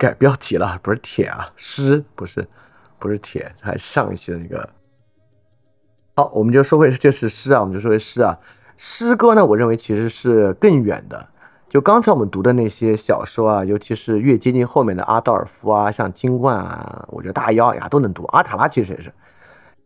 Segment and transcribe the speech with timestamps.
[0.00, 2.48] 改标题了，不是铁啊，诗不是，
[2.98, 4.66] 不是铁，还上一期的那个。
[6.16, 8.38] 好，我们就说回这是诗啊，我们就说回诗啊。
[8.78, 11.28] 诗歌呢，我认为其实是更远的。
[11.68, 18.24] 就刚才我们读的那些小说啊，尤其是越接近后面的阿道尔夫啊，像金冠啊，我觉得大家咬咬牙都能读。
[18.28, 19.12] 阿塔拉其实也是，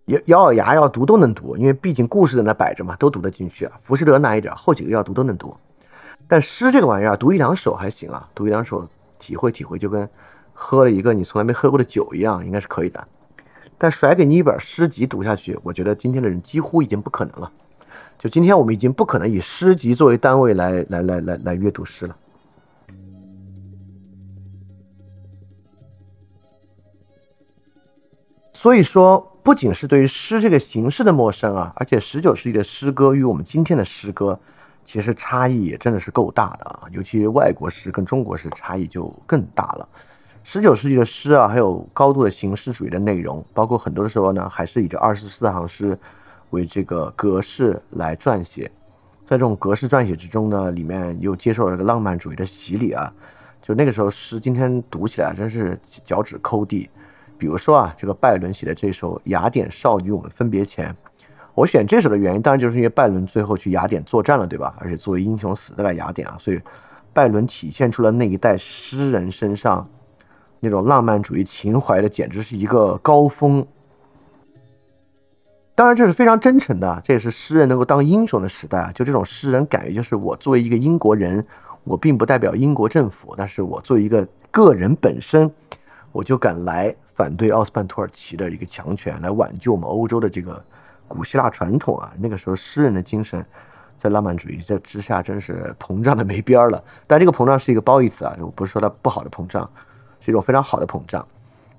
[0.04, 3.72] 咬咬咬牙要读都能读，因为毕竟故事在那摆着嘛，都读得进去啊。
[3.82, 5.56] 浮士德难一点，后几个要读都能读。
[6.28, 8.88] 但诗这个玩意儿，读一两首还行啊，读一两首
[9.24, 10.06] 体会体会，就跟
[10.52, 13.08] 喝了一个你从来没喝过的酒一样，应该是可以的。
[13.78, 17.50] 但甩给你一本诗集读下去，我觉得今天的人几乎已经不可能了。
[18.18, 22.14] 就今天，我们已经不可能以诗集作为单位来来来来来阅读诗了。
[28.52, 34.38] 所以说，不仅是对于诗这个形式的陌生啊，而且十九世纪的诗歌与我们今天的诗歌，
[34.84, 36.82] 其实差异也真的是够大的啊。
[36.90, 39.88] 尤其外国诗跟中国诗差异就更大了。
[40.42, 45.98] 十九世纪的诗啊，还有高度的形式主义的内容，包括很多的时候呢，还是以这二十四行诗。
[46.50, 48.70] 为这个格式来撰写，
[49.26, 53.12] 在这种格式撰写之中呢，里面又接受了这个浪漫主义的洗礼啊。
[53.60, 56.88] 就那个时候诗，今天读起来真是脚趾抠地。
[57.36, 60.90] 比如说啊，这个拜伦写的这首《雅典少女我们分别前》，
[61.54, 64.74] 我选这首的原因，当然就是因为拜伦最后去雅典作战了，对吧？
[64.78, 66.60] 而且作为英雄死在了雅典啊，所以
[67.12, 69.88] 拜伦体现出了那一代诗人身上
[70.58, 73.64] 那种浪漫主义情怀的，简直是一个高峰。
[75.76, 78.92] 当然，这是非常真诚的，这也是诗人能够当英雄的时代啊！
[78.94, 81.44] 就这种诗人感觉，就是我作为一个英国人，
[81.82, 85.50] 我并不代表英国政府，但是我作为一个个人本身，
[86.12, 90.62] 我就敢来反对奥斯曼土耳其的一个强权，来挽救我们欧洲的这个
[91.06, 92.12] 古希腊传统啊！
[92.18, 93.44] 那个时候，诗人的精神
[93.98, 96.82] 在浪漫主义这之下，真是膨胀的没边儿了。
[97.06, 99.68] 但这个膨胀是一个褒义词啊，我不是说它不好的膨胀，
[100.20, 101.26] 是一种非常好的膨胀。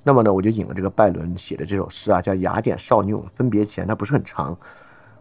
[0.03, 4.55] 那么呢，我就引了这个拜伦写的这首诗啊，叫《雅典少女分别前》，它不是很长，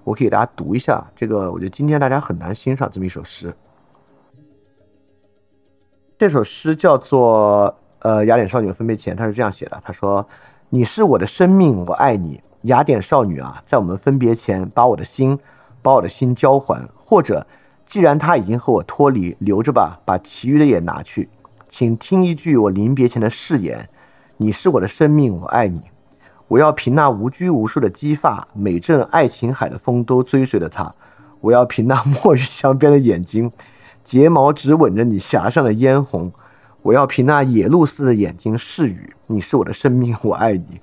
[0.04, 1.02] 我可以给大家读一下。
[1.16, 3.54] 这个我觉得今天大家很难欣赏这么一首诗。
[6.18, 7.74] 这首诗叫做
[8.06, 10.26] 《呃雅典少女分别前》，它是这样写的：他说，
[10.68, 15.38] 你是我的生命，我爱你，雅典少女啊，在我们分别前，把我的心，
[15.82, 17.46] 把我的心交还，或者，
[17.86, 21.28] 既然他已经和我脱离，留着吧，把其余的也拿去，
[21.68, 23.88] 请听一句我临别前的誓言。
[24.38, 25.82] 你是我的生命，我爱你。
[26.48, 30.94] 我要凭那无拘无束的姬发，每阵爱琴海的风都追随着他。
[31.42, 33.52] 我要凭那墨玉镶边的眼睛，
[34.02, 36.32] 睫毛只吻着你颊上的嫣红。
[36.82, 39.14] 我要凭那野鹿似的眼睛誓语。
[39.26, 40.80] 你是我的生命，我爱你。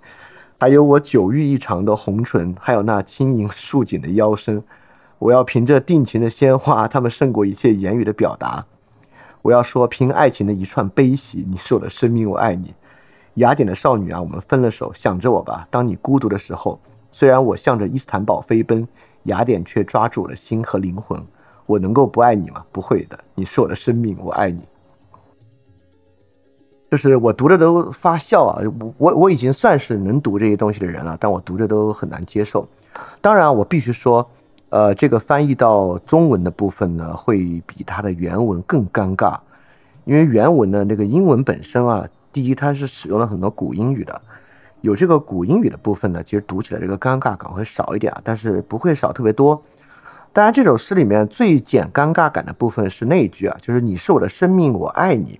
[0.61, 4.61] 还有我久欲异常的红唇，还有那轻盈束紧的腰身。
[5.17, 8.63] 我要凭着定情的鲜花，它们胜过一切言语的表达。
[9.41, 12.75] 我要说，凭爱情的一串悲喜，你是我的生命，我爱你。
[13.37, 15.67] 雅典的少女啊，我们分了手，想着我吧。
[15.71, 16.79] 当你孤独的时候，
[17.11, 18.87] 虽然我向着伊斯坦堡飞奔，
[19.23, 21.19] 雅典却抓住我的心和灵魂。
[21.65, 22.63] 我能够不爱你吗？
[22.71, 24.61] 不会的，你是我的生命，我爱你。
[26.91, 28.61] 就是我读着都发笑啊！
[28.97, 32.67] 我我已经算是能读这些东西的人了，但我读着都很难接受。
[33.21, 34.29] 当然，我必须说，
[34.67, 39.39] 呃，这个翻译到中文的部分呢，会比它的原文更尴尬，
[40.03, 42.05] 因为原文的那个英文本身啊。
[42.33, 44.21] 第一，它是使用了很多古英语的，
[44.81, 49.61] 有这个古英语的部分呢，其实读起来这个尴尬感会少一点啊，但是不会少特别多。
[50.33, 55.39] 当然，这首诗里面最减尴尬感的部分是那一句啊，就是“你是我的生命，我爱你”，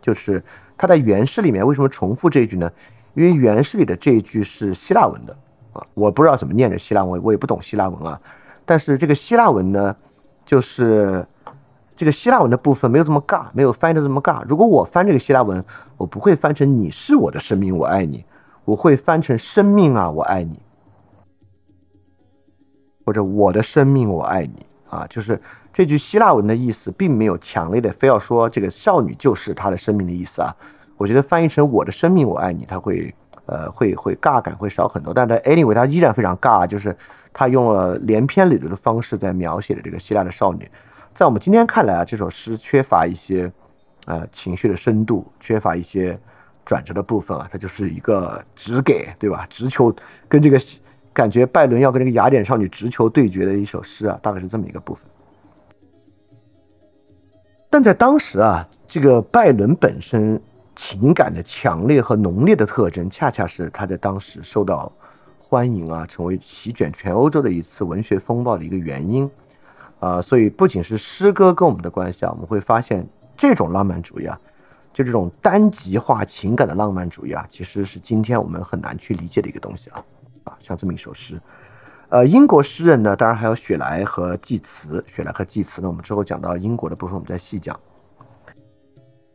[0.00, 0.40] 就是
[0.76, 2.70] 它在原诗里面为什么重复这一句呢？
[3.14, 5.36] 因为原诗里的这一句是希腊文的。
[5.72, 8.20] 啊，我不知道怎么念着希腊文，我也不懂希腊文啊，
[8.64, 9.96] 但是这个希腊文呢，
[10.46, 11.26] 就是
[11.96, 14.44] 这个希腊文的部分没有这么尬，没有翻译的这么尬。
[14.46, 15.64] 如果我翻这个希腊文，
[15.96, 18.24] 我不会翻成“你是我的生命，我爱你”，
[18.64, 20.60] 我会翻成“生命啊，我爱你”，
[23.04, 25.40] 或者“我的生命，我爱你”啊，就是
[25.74, 30.54] 这句希腊文的意思，并没有强烈的非要说这个少女就是她的生命的意思啊。
[30.96, 33.12] 我觉得翻译成“我的生命，我爱你”，它会
[33.46, 36.96] 呃会会尬感会少很多，但是 anyway 它依然非常尬，就是
[37.32, 40.70] 他用了连篇累牍的方式在描写的这个希腊的少女，
[41.12, 43.52] 在我们今天看来啊，这首诗缺乏一些。
[44.06, 46.14] 呃，情绪的深度缺乏一些
[46.62, 49.46] 转折的部分啊，它就是一个直给，对吧？
[49.48, 49.90] 直球
[50.28, 50.60] 跟这个
[51.10, 55.06] 感觉拜伦要跟这个雅典少女直球对决的一首诗啊，大概是这么一个部分。
[57.74, 60.40] 但在当时啊，这个拜伦本身
[60.76, 64.92] 情感的强烈和浓烈的特征，恰恰是他在当时受到
[65.40, 69.28] 欢迎啊，成为席卷全欧洲的一次文学风暴的一个原因
[69.98, 70.22] 啊。
[70.22, 73.04] 所以不仅是诗歌跟我们的关系啊，我们会发现。
[73.36, 74.38] 这种浪漫主义啊，
[74.92, 80.04] 就这种单极化情感的浪漫主义啊，其实是今天我们很难去理解的一个东西啊
[80.44, 81.40] 啊，像这么一首诗。
[82.10, 85.02] 呃，英国诗人呢，当然还有雪莱和济慈。
[85.06, 87.78] 雪莱和济慈呢，我们之后讲到英国的部分，我们再细讲。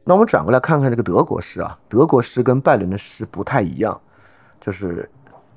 [0.06, 4.00] 那我们转过来看看这个德国诗啊，德国诗跟拜伦的诗不太一样，
[4.62, 5.10] 就是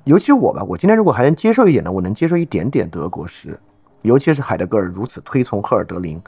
[0.03, 3.57] 尤其我吧，我今天如果还能接受一点呢，我能接受一点点德国诗，
[4.01, 6.21] 尤其是海德格尔如此推崇赫尔德林，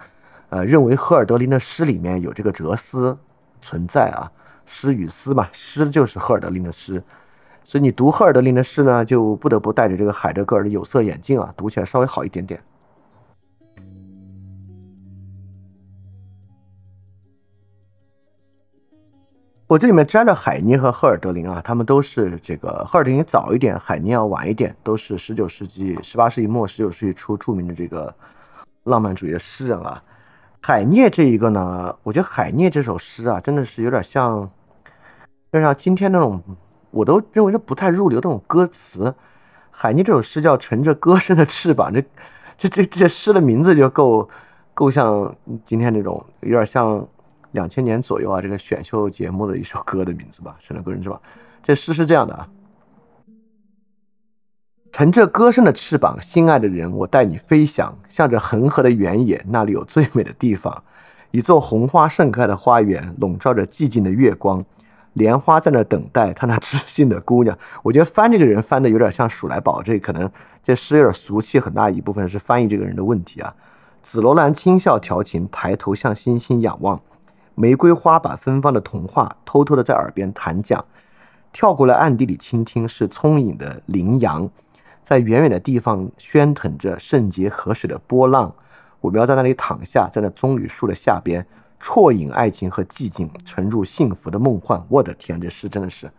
[0.50, 3.16] 呃，认为赫尔德林的诗里面有这个哲思
[3.62, 4.32] 存在啊，
[4.66, 7.04] 诗与思嘛，诗就是赫尔德林的诗。
[7.68, 12.62] 所以你读赫尔德林的诗呢，就不得不戴着这个海德格尔的有色眼镜啊，读起来稍微好一点点。
[19.66, 28.14] 我这里面摘了海涅和赫尔德林啊，他们都是这个赫尔德林早一点，海涅要晚一点，都是十九世纪、十八世纪末、十九世纪初著名的这个
[28.84, 30.02] 浪漫主义的诗人啊。
[30.62, 34.48] 海涅这一个呢，我觉得海涅这首诗啊，真的是有点像，
[35.52, 36.40] 就像今天那种。
[36.96, 39.14] 我都认为这不太入流那种歌词。
[39.70, 41.92] 海涅这首诗叫《乘着歌声的翅膀》，
[42.58, 44.30] 这、这、这这诗的名字就够
[44.74, 47.06] 够像今天这种有点像
[47.52, 51.20] 两千年左右啊这个选秀节目的一首歌的名字吧，《乘着歌声翅膀》。
[51.62, 52.48] 这诗是这样的啊：
[54.94, 60.82] 乘着歌声的翅膀，心爱的人，我带你飞翔，向着恒河的原野，那里有最美的地方，
[61.32, 64.64] 一座红花盛开的花园，笼罩着寂静的月光。
[65.16, 70.30] 莲花在那等待他那知性的姑娘， 我觉得翻这个人翻的有点像鼠来宝，这可能
[70.62, 73.54] 这诗有点俗气，很大一部分是翻译这个人的问题啊。
[74.04, 77.00] 紫罗兰轻笑调情，抬头向星星仰望，
[77.56, 80.84] 玫瑰花把芬芳的童话偷偷的在耳边弹讲，
[81.52, 84.50] 跳过来暗地里倾听，是聪颖的羚羊，
[85.02, 88.54] 在远远的地方喧腾着圣洁河水的波浪，
[89.00, 91.46] 我们要在那里躺下，在那棕榈树的下边。
[91.86, 94.84] 啜饮爱情和寂静，沉入幸福的梦幻。
[94.90, 96.10] 我的天，这诗真的是……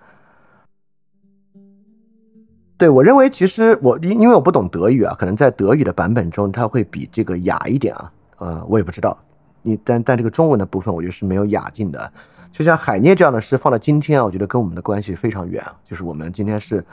[2.78, 8.12] 对我认为，其实我因因为我不懂德语啊，可能在德语的版本中，它会比这个雅一点啊。
[8.38, 9.18] 呃，我也不知道。
[9.62, 12.12] 你但但这个中文的部分，我觉得是没有雅境的。
[12.52, 15.60] 就像海涅这样的诗，放到今天啊，我觉得跟我们的关系非常远。
[15.84, 16.84] 就是我们今天是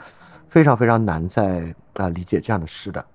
[0.48, 3.06] 非常非常难在啊理解这样的诗的。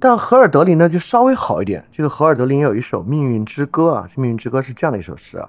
[0.00, 1.84] 但荷尔德林呢就稍微好一点。
[1.90, 5.48] 这个荷尔德林有一首《命运之歌》啊，这《命运之歌》是这样的一首诗啊，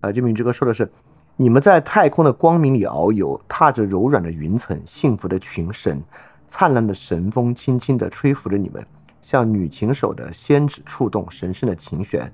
[0.00, 0.90] 啊，这《命运之歌》说的是：
[1.36, 6.02] 你们在太空的光明里遨游，踏着柔软的云层，幸福的群神，
[6.48, 8.84] 灿烂的神风轻轻地吹拂着你们，
[9.22, 12.30] 像女琴手的仙指触动神圣的琴弦。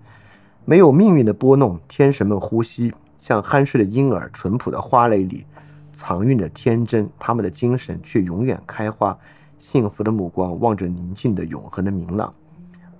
[0.65, 5.47] 没有命运的拨弄，天神们呼吸，像酣睡的婴儿，淳朴的花蕾里
[5.95, 9.17] 藏蕴着天真，他们的精神却永远开花。
[9.59, 12.33] 幸福的目光望着宁静的永恒的明朗，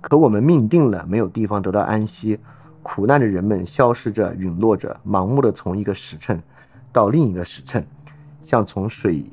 [0.01, 2.39] 可我们命定了没有地方得到安息，
[2.83, 6.41] 苦难的人们消失着，陨落着，盲目的从一个时辰
[6.91, 7.85] 到另一个时辰，
[8.43, 9.25] 像从水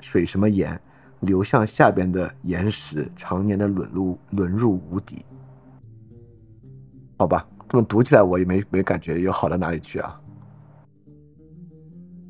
[0.00, 0.80] 水什么岩
[1.20, 5.24] 流向下边的岩石，常年的沦入沦入无底。
[7.18, 10.20] 好吧，这么读起来我也没没感觉有好到哪里去啊。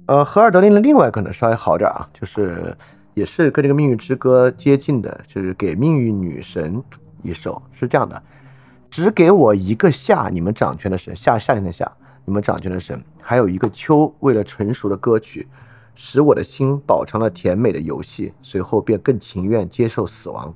[0.07, 2.76] 呃，荷尔德林的另外可能稍微好点啊，就是。
[3.14, 6.82] 也是跟这个命运之歌接近的，就是给命运女神
[7.22, 8.22] 一首，是这样的：
[8.90, 11.90] 只给我一个夏，你们掌权的神，夏夏天的夏，
[12.24, 15.48] 你们掌权的神，还有一个秋，为了成熟的歌曲，
[15.94, 20.54] 使我的心饱尝了甜美的游戏，随后便更情愿接受死亡。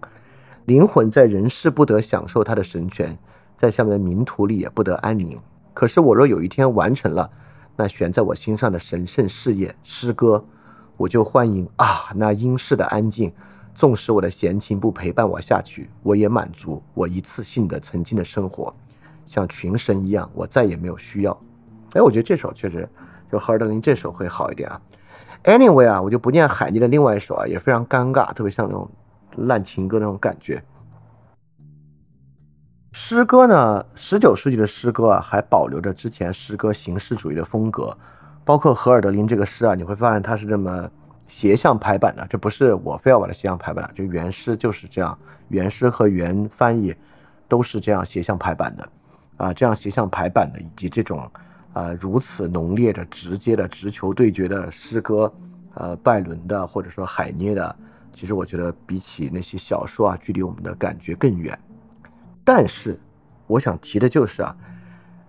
[0.66, 3.16] 灵魂在人世不得享受他的神权，
[3.56, 5.38] 在下面的冥土里也不得安宁。
[5.74, 7.30] 可是我若有一天完成了
[7.76, 10.44] 那悬在我心上的神圣事业——诗歌。
[10.96, 13.32] 我就欢迎啊，那阴世的安静，
[13.74, 18.72] 纵使我的闲情不陪伴我下去，我也满足我一次性的曾经的生活，
[19.26, 21.36] 像群神一样，我再也没有需要。
[21.94, 22.88] 哎，我觉得这首确实，
[23.30, 24.80] 就荷尔德林这首会好一点啊。
[25.42, 28.88] Anyway 啊，我就不念海涅的另外一首啊，也非常尴尬，特别像那种
[29.36, 30.62] 烂情歌那种感觉。
[32.92, 37.98] 诗歌呢，十九世纪的诗歌啊，还保留着之前诗歌形式主义的风格。
[38.44, 40.90] 包括荷尔德林这个诗啊，你会发现它是这么
[41.26, 46.94] 斜向排版的，这不是我非要把它斜向排版，这个原诗就是这样，原诗和原翻译
[47.48, 48.88] 都是这样斜向排版的，
[49.38, 51.26] 啊，这样斜向排版的，以及这种
[51.72, 55.32] 啊如此浓烈的、直接的、直球对决的诗歌，
[55.74, 57.74] 呃，拜伦的或者说海涅的，
[58.12, 61.58] 其实我觉得比起那些小说啊，距离我们的感觉更远。
[62.44, 63.00] 但是
[63.46, 64.56] 我想提的就是啊，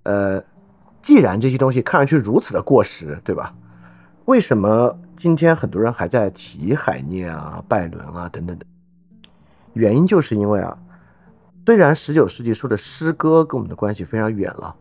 [0.02, 0.44] 呃。
[1.06, 3.54] 既然这些东西看上去如此的过时，对吧？
[4.24, 8.66] 为什么今天很多人还在提海涅啊、拜伦啊等等的？
[9.74, 10.76] 原因就是因为啊，
[11.64, 14.74] 虽然十九世纪初的诗歌跟我们的关系非常远了，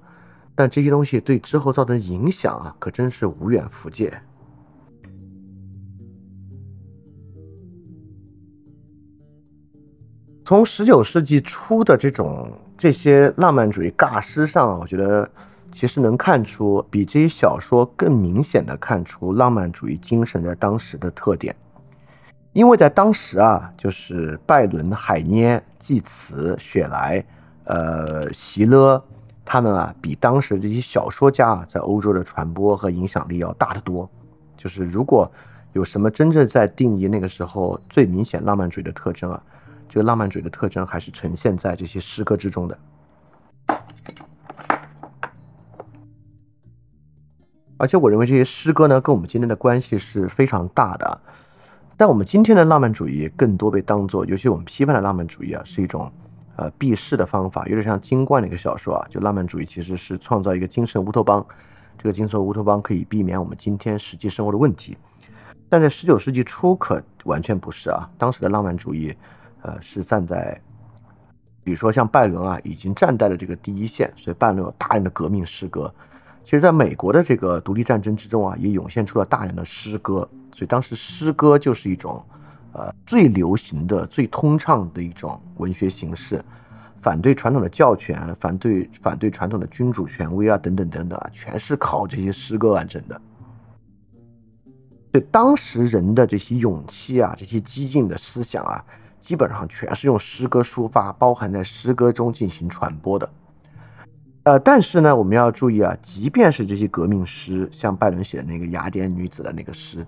[0.55, 4.11] 但这些东西对之后造成影响啊，可真是无远弗届。
[10.43, 15.29] 从十九世纪初的这种这些浪漫主义尬诗上，我觉得
[15.75, 21.53] 其实能看出比这些小说更明显的看出浪漫主义精神在当时的特点。
[22.53, 27.21] 因为在当时啊，就是拜伦、海涅、济慈、雪莱、
[27.65, 29.03] 呃席勒
[29.43, 34.09] 他们啊，比当时这些小说家啊在欧洲的传播和影响力要大得多。
[34.55, 35.29] 就是如果
[35.73, 39.43] 有什么真正在定义那个时候最明显浪漫主义的特征啊。
[39.89, 42.77] 这个浪漫主义的特征还是呈现在这些诗歌之中的，
[47.77, 51.21] 而且我认为这些诗歌呢，跟我们今天的关系是非常大的。
[51.97, 56.11] 但我们今天的浪漫主义更多被当做，尤其我们批判的浪漫主义啊，是一种
[56.55, 61.45] 呃避世的方法，有点像金冠的一个小说啊，就浪漫主义其实是创造一个精神乌托邦，
[61.97, 64.97] 这个精神乌托邦可以避免我们今天实际生活的问题。
[65.69, 69.15] 但在十九世纪初可完全不是啊，当时的浪漫主义。
[69.61, 70.61] 呃，是站在，
[71.63, 75.91] 比如说像拜伦啊，已经站在了这个第一线，所以拜伦有大量的革命诗歌。
[76.45, 80.19] 其实，在美国的这个独立战争之中啊，也涌现出了大量的诗歌，
[80.53, 82.23] 所以当时诗歌就是一种
[82.73, 86.45] 呃最流行的、最通畅的一种文学形式，
[87.01, 93.19] 反对传统的教权，反对反对传统的君主权威啊，等等等等啊，全是靠这些诗歌完成的。
[95.11, 98.85] 对当时人的这些勇气啊，这些激进的思想啊。
[99.19, 103.27] 基本上全是用诗歌抒发，包含在诗歌中进行传播的。
[104.45, 110.05] 呃，但是呢，我们要注意啊，即便是这些革命诗，像拜伦写的那个雅典女子的那个诗，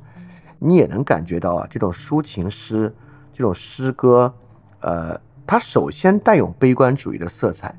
[0.59, 2.93] 你也能感觉到啊，这种抒情诗，
[3.33, 4.31] 这种诗歌，
[4.81, 7.75] 呃，它首先带有悲观主义的色彩，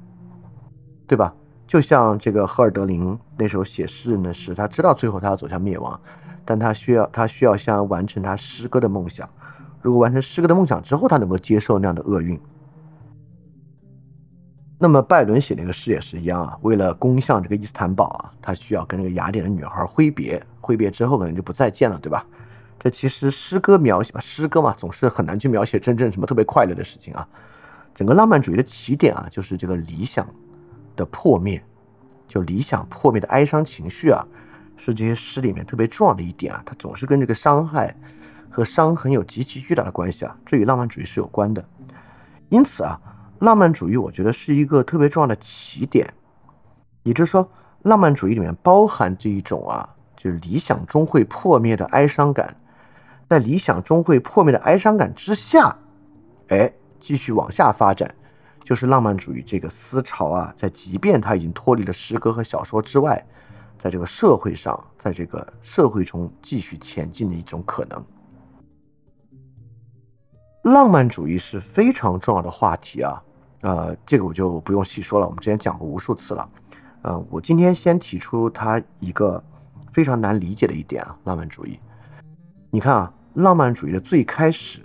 [1.06, 1.32] 对吧？
[1.64, 6.00] 就像这个赫尔德林那时候写诗人的诗，他知道最后他要走向灭亡，
[6.44, 9.28] 但他需要他需要先完成他诗歌的梦想。
[9.80, 12.40] 如果完成诗歌的梦想之后，他能够接受那样的厄运，
[14.78, 16.56] 那么拜伦写那个诗也是一样啊。
[16.62, 22.24] 为了攻向这个伊斯坦堡啊，他需要跟那个雅典的女孩挥别，挥别之后可能就不再见了，对吧？
[22.78, 27.26] 这其实诗歌描写，诗歌嘛，总是很难去描写真正什么特别快乐的事情啊。
[27.94, 30.26] 整个浪漫主义的起点啊，就是这个理想
[30.94, 31.62] 的破灭，
[32.28, 34.24] 就理想破灭的哀伤情绪啊，
[34.76, 36.62] 是这些诗里面特别重要的一点啊。
[36.64, 37.94] 它总是跟这个伤害。
[38.50, 41.64] 和伤痕有极其巨大的关系啊，这与浪漫主义是有关的。
[42.48, 42.98] 因此啊，
[43.40, 46.12] 浪漫主义我觉得是一个特别重要的起点。
[47.02, 47.50] 也就是说，
[47.82, 52.54] 浪漫主义里面包含这一种啊，就是理想终会破灭的哀伤感。
[53.28, 55.76] 在理想终会破灭的哀伤感之下，
[56.48, 58.14] 哎，继续往下发展，
[58.64, 63.22] 就是浪漫主义这个思潮啊，在即便它已经脱离了诗歌和小说之外，
[63.78, 68.02] 在这个社会上，在这个社会中继续前进的一种可能。
[70.62, 73.22] 浪漫主义是非常重要的话题啊，
[73.60, 76.48] 呃，这个我就不用细说了，我们之前讲过无数次了。
[77.02, 79.42] 呃，我今天先提出它一个
[79.92, 81.78] 非常难理解的一点啊，浪漫主义。
[82.70, 84.80] 你看啊，浪漫主义的最开始，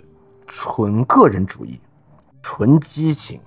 [0.46, 1.80] 纯个人主义，
[2.42, 3.40] 纯激情，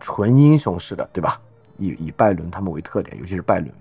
[0.00, 1.40] 纯英雄式的，对吧？
[1.76, 3.72] 以以拜伦他们为特点，尤其是拜伦。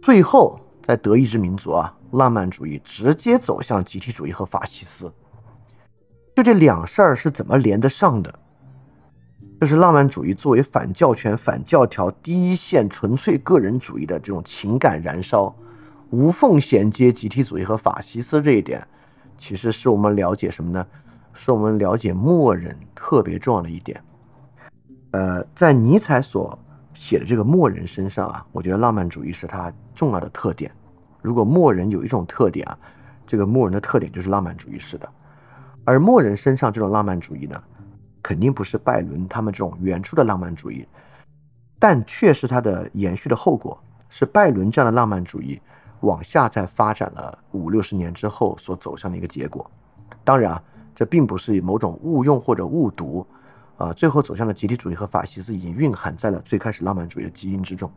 [0.00, 5.12] 最后，在德意志民族啊，浪漫主义直接走向集体主义和法西斯。
[6.36, 8.32] 就这两事儿是怎么连得上的？
[9.60, 15.54] 就是浪漫主义作为反教权、反教条第一线纯粹个人主义的这种情感燃烧，
[16.10, 18.86] 无缝衔接集体主义和法西斯这一点，
[19.38, 20.86] 其实是我们了解什么呢？
[21.32, 23.98] 是我们了解默人特别重要的一点。
[25.12, 26.58] 呃，在尼采所
[26.92, 30.70] 写的这个默人身上啊，我觉得浪漫主义是他重要的特点。
[31.22, 32.78] 如果默人有一种特点啊，
[33.26, 35.08] 这个默人的特点就是浪漫主义式的。
[35.84, 37.62] 而默人身上这种浪漫主义呢，
[38.26, 40.84] 肯定不是拜伦他们这种原初的浪漫主义，
[41.78, 45.60] 但却是它的延续的后果，是拜伦这样的浪漫主义
[46.00, 49.70] 往下再发展了五六十年之后所走向的一个结果。
[50.24, 53.24] 当然啊，这并不是某种误用或者误读，
[53.76, 57.88] 啊，最后走向的集体主义和法西斯已经蕴含在了最开始浪漫主义的基因之中。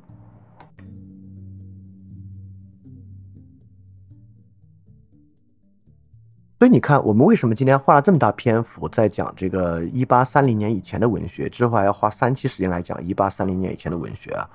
[6.60, 14.50] 所以你看，我们为什么今天花了这么大篇幅在讲这个一八三零年以前的文学，之后还要花三期时间来讲一八三零年以前的文学啊，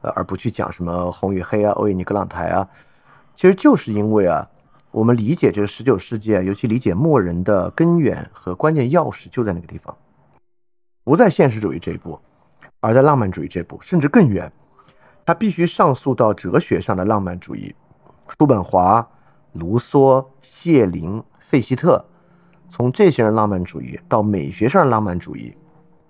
[0.00, 2.66] 呃，而不去讲什么红与黑啊、欧也尼·格朗台啊，
[3.34, 4.48] 其实就是因为啊，
[4.92, 9.94] 我们理解这个十九世纪，尤其理解末人的根源和关键钥匙就在那个地方，
[11.04, 12.18] 不在现实主义这一步，
[12.80, 14.50] 而在浪漫主义这步，甚至更远，
[15.26, 17.74] 它必须上溯到哲学上的浪漫主义，
[18.38, 19.06] 叔本华、
[19.52, 22.02] 卢梭、谢林、费希特，
[22.70, 25.54] 从这些人浪漫主义到美学上的浪漫主义，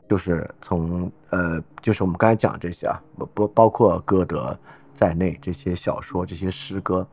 [0.08, 4.56] 就是从呃，就是我们刚才讲这些啊，不不包括歌德
[4.94, 7.04] 在内这些小说、这些诗歌，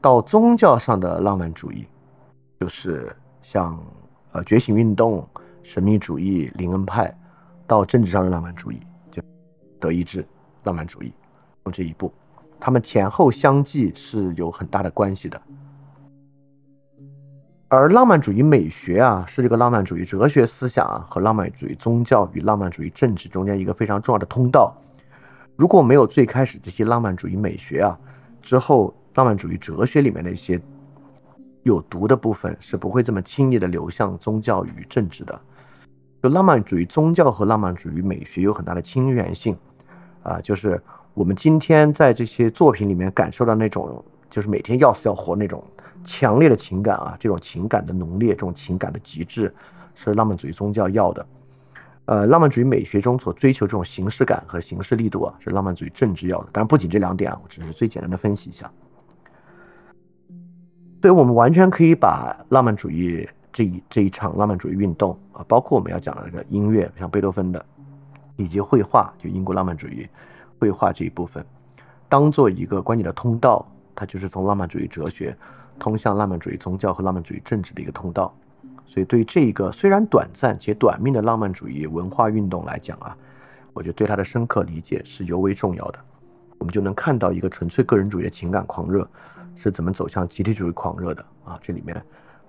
[0.00, 1.84] 到宗教上的浪漫主义，
[2.60, 3.12] 就是
[3.42, 3.76] 像
[4.30, 5.28] 呃觉醒运动、
[5.64, 7.12] 神秘主义、灵恩派，
[7.66, 8.78] 到政治上的浪漫主义，
[9.10, 9.20] 就
[9.80, 10.24] 德意志
[10.62, 11.12] 浪漫主义。
[11.72, 12.12] 这一步，
[12.60, 15.42] 他们前后相继是有很大的关系的。
[17.76, 24.72] 而浪漫主义美学啊，是这个浪漫主义哲学思想啊和浪漫主义宗教与浪漫主义政治中间一个非常重要的通道。
[25.56, 27.98] 如果没有最开始这些浪漫主义美学啊，
[28.40, 30.60] 之后浪漫主义哲学里面的一些
[31.64, 35.40] 有毒的部分是不会这么轻易的流向宗教与政治的。
[36.22, 39.56] 就浪漫主义宗教和浪漫主义美学有很大的亲缘性
[40.22, 40.80] 啊，就是。
[41.12, 45.62] 我们今天在这些作品里面感受到那种，就是每天要死要活那种
[46.04, 49.52] 强烈的情感啊，这种情感的浓烈，这种情感的极致，
[49.94, 51.26] 是浪漫主义宗教要的。
[52.06, 56.48] 呃，浪漫主义美学中所追求这种形式感和形式力度啊，是浪漫主义政治要的。
[56.52, 58.70] 当然，不仅这两点啊，我只是最简单的分析一下。
[61.00, 67.64] 所以我们完全可以把浪漫主义这一这一场浪漫主义运动啊，包括我们要讲的这个音乐，像贝多芬的，
[68.36, 70.06] 以及绘画，就英国浪漫主义。
[70.58, 71.44] 绘画这一部分，
[72.08, 75.36] 当做一个关键的通道，它就是从浪漫主义哲学
[75.78, 78.34] 通向浪漫主义宗教和浪漫主义政治的一个通道。
[78.86, 83.16] 所以，对这一个虽然短暂且短命的浪漫主义文化运动来讲啊，
[83.72, 85.98] 我觉得对它的深刻理解是尤为重要的。
[86.58, 89.08] 我们就能看到一个纯粹个人主义的情感狂热
[89.56, 91.58] 是怎么走向集体主义狂热的啊！
[91.60, 92.00] 这里面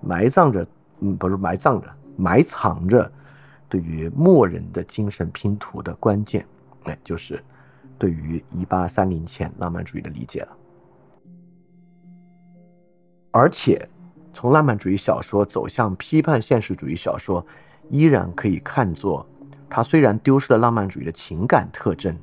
[0.02, 0.66] 埋葬着，
[1.00, 3.12] 嗯，不是埋葬着，埋藏着
[3.68, 6.46] 对于默人的精神拼图的关键，
[6.84, 7.44] 哎，就是。
[7.98, 10.50] 对于一八三零前浪漫主义的理解了，
[13.36, 13.90] 而且
[14.34, 17.46] 从浪漫主义小说走向批判现实主义小说，
[17.90, 19.28] 依然可以看作，
[19.70, 22.18] 它虽然丢失了浪漫主义的情感特征，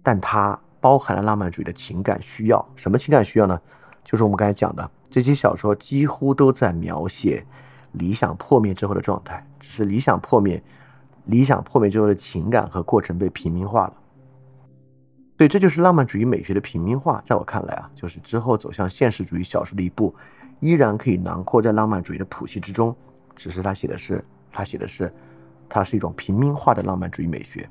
[0.00, 2.64] 但它包含了浪漫主义的情感需要。
[2.76, 3.60] 什么情感需要呢？
[4.04, 7.44] 就是我们刚才讲的，这些小说几乎都在描写
[7.90, 10.62] 理想破灭之后的状态，只是理想破灭，
[11.24, 13.92] 理想破灭之后的情感和过程被平民化了。
[15.38, 17.22] 对，这就是浪漫主义美学的平民化。
[17.24, 20.12] 在我看来啊，就是之后走向现实主义小说的一步，
[20.58, 22.94] 依然可以囊括在浪漫主义的谱系之中。
[23.36, 25.14] 只是他写的是，他写的是，
[25.68, 27.70] 它是一种平民化的浪漫主义美学。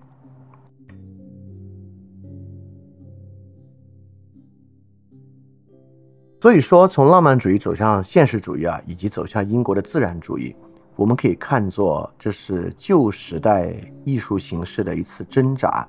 [6.39, 10.55] 所以说，从浪漫主义走向现实主义啊，以及走向英国的自然主义，
[10.95, 13.75] 我们可以看作这是旧时代
[14.05, 15.85] 艺术形式的一次挣扎。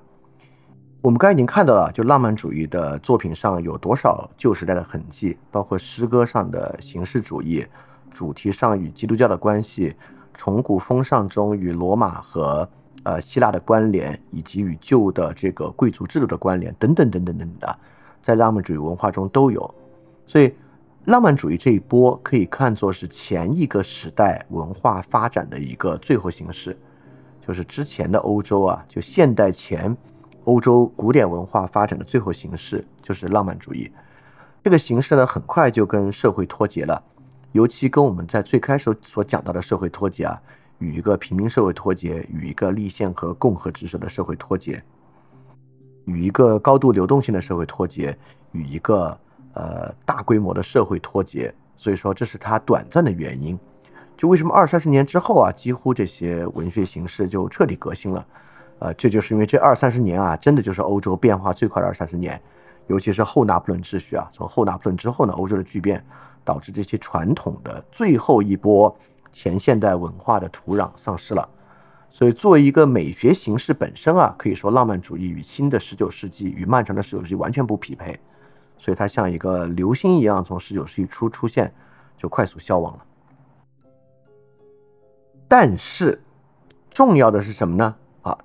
[1.09, 7.65] 我们刚才已经看到了，就浪漫主义的作品上有多少旧时代的痕迹，包括诗歌上的形式主义，
[8.11, 9.97] 主题上与基督教的关系，
[10.35, 12.69] 从古风尚中与罗马和
[13.05, 17.79] 呃希腊的关联，以及与旧的这个贵族制度的关联等等等等等的，
[18.21, 19.75] 在浪漫主义文化中都有。
[20.27, 20.55] 所以，
[21.07, 26.79] 浪漫主义这一波可以看作是前一个时代文化发展的一个最后形式，
[27.47, 29.97] 就是之前的欧洲啊，就现代前。
[30.49, 33.93] 欧洲古典文化发展的最后形式就是浪漫主义，
[34.65, 37.03] 这个形式呢，很快就跟社会脱节了，
[37.53, 40.41] 尤其跟我们在最开始所讲到的社会脱节啊，
[40.79, 44.83] 与一个平民社会脱节，与一个立宪和共和制社的社会脱节，
[46.07, 48.17] 与一个高度流动性的社会脱节，
[48.53, 49.15] 与一个
[49.53, 51.55] 呃大规模的社会脱节。
[51.77, 53.59] 所以说，这是它短暂的原因。
[54.17, 58.27] 就为什么二三十年之后啊，几乎这些文学形式就彻底革新了。
[58.81, 62.41] 呃，这就是因为这二三十年啊，真的就是欧洲变化最快的二三十年，
[62.87, 66.05] 尤其是后拿破仑秩序啊，从后拿破仑之后呢，欧洲的巨变
[66.45, 68.97] 导致这些传统的最后一波
[69.33, 71.49] 前现代文化的土壤丧失了。
[72.11, 78.19] 所以，作为一个美学形式本身啊，可以说浪漫主义与新的十九世纪与漫长的十九世纪完全不匹配，
[78.79, 81.73] 所以它像一个流星一样从十九世纪初出现，
[82.17, 83.05] 就快速消亡了。
[85.47, 86.21] 但是，
[86.91, 87.95] 重要的是什么呢？
[88.29, 88.39] 好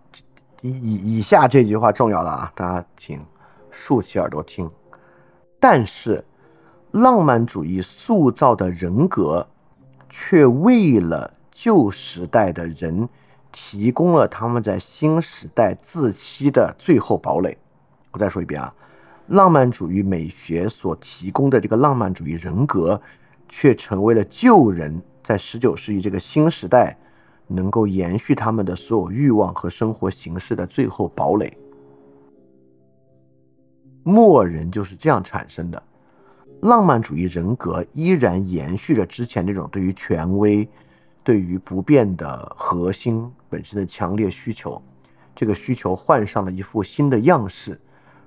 [0.62, 3.20] 以以以下这句话重要了啊，大家请
[3.70, 4.70] 竖起耳朵听。
[5.60, 6.24] 但是，
[6.92, 9.46] 浪漫主义塑造的人格，
[10.10, 13.10] 却为了旧时代的人
[13.52, 17.58] 提供了他们在新时代自欺的最后堡垒。
[18.12, 18.74] 我再说一遍啊，
[19.28, 23.02] 浪漫主义美学所提供的这个浪漫主义人格，
[23.50, 26.98] 却成为了旧人在十九世纪这个新时代。
[27.48, 31.56] 能够延续他们的所有欲望和生活形式的最后堡垒。
[34.04, 35.82] 末人就是这样产生的。
[36.62, 40.68] 浪漫主义人格依然延续着之前那种对于权威、
[41.22, 44.82] 对于不变的核心本身的强烈需求。
[45.36, 47.80] 这个需求换上了一副新的样式，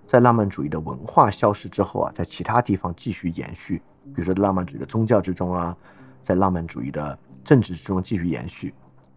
[0.06, 5.76] 在浪漫主义的文化消失之后啊，在其他地方继续延续，比如说浪漫主义的宗教之中啊，
[6.22, 8.74] 在浪漫主义的政治之中继续延续。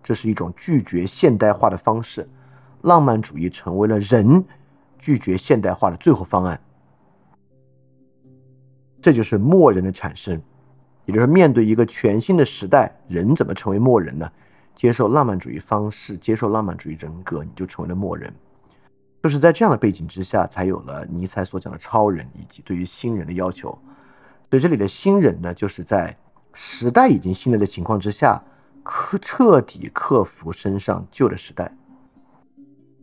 [0.10, 2.28] 这是一种拒绝现代化的方式，
[2.82, 4.44] 浪漫主义成为了人
[4.98, 6.60] 拒绝现代化的最后方案。
[9.00, 10.42] 这就是默人的产生，
[11.06, 14.28] 也就是面对一个全新的时代，人怎么成为默人呢？
[14.74, 18.34] 接受浪漫主义方式，接受浪漫主义人格，你就成为了默人。
[19.22, 23.70] 就是在这样的背景之下，才有了尼采所讲的超人，以及对于新人的要求。
[24.50, 26.18] 所以这里的新人呢，就是在
[26.56, 28.44] 时代已经新了的情况之下，
[28.84, 31.72] 克彻底克服身上旧的时代。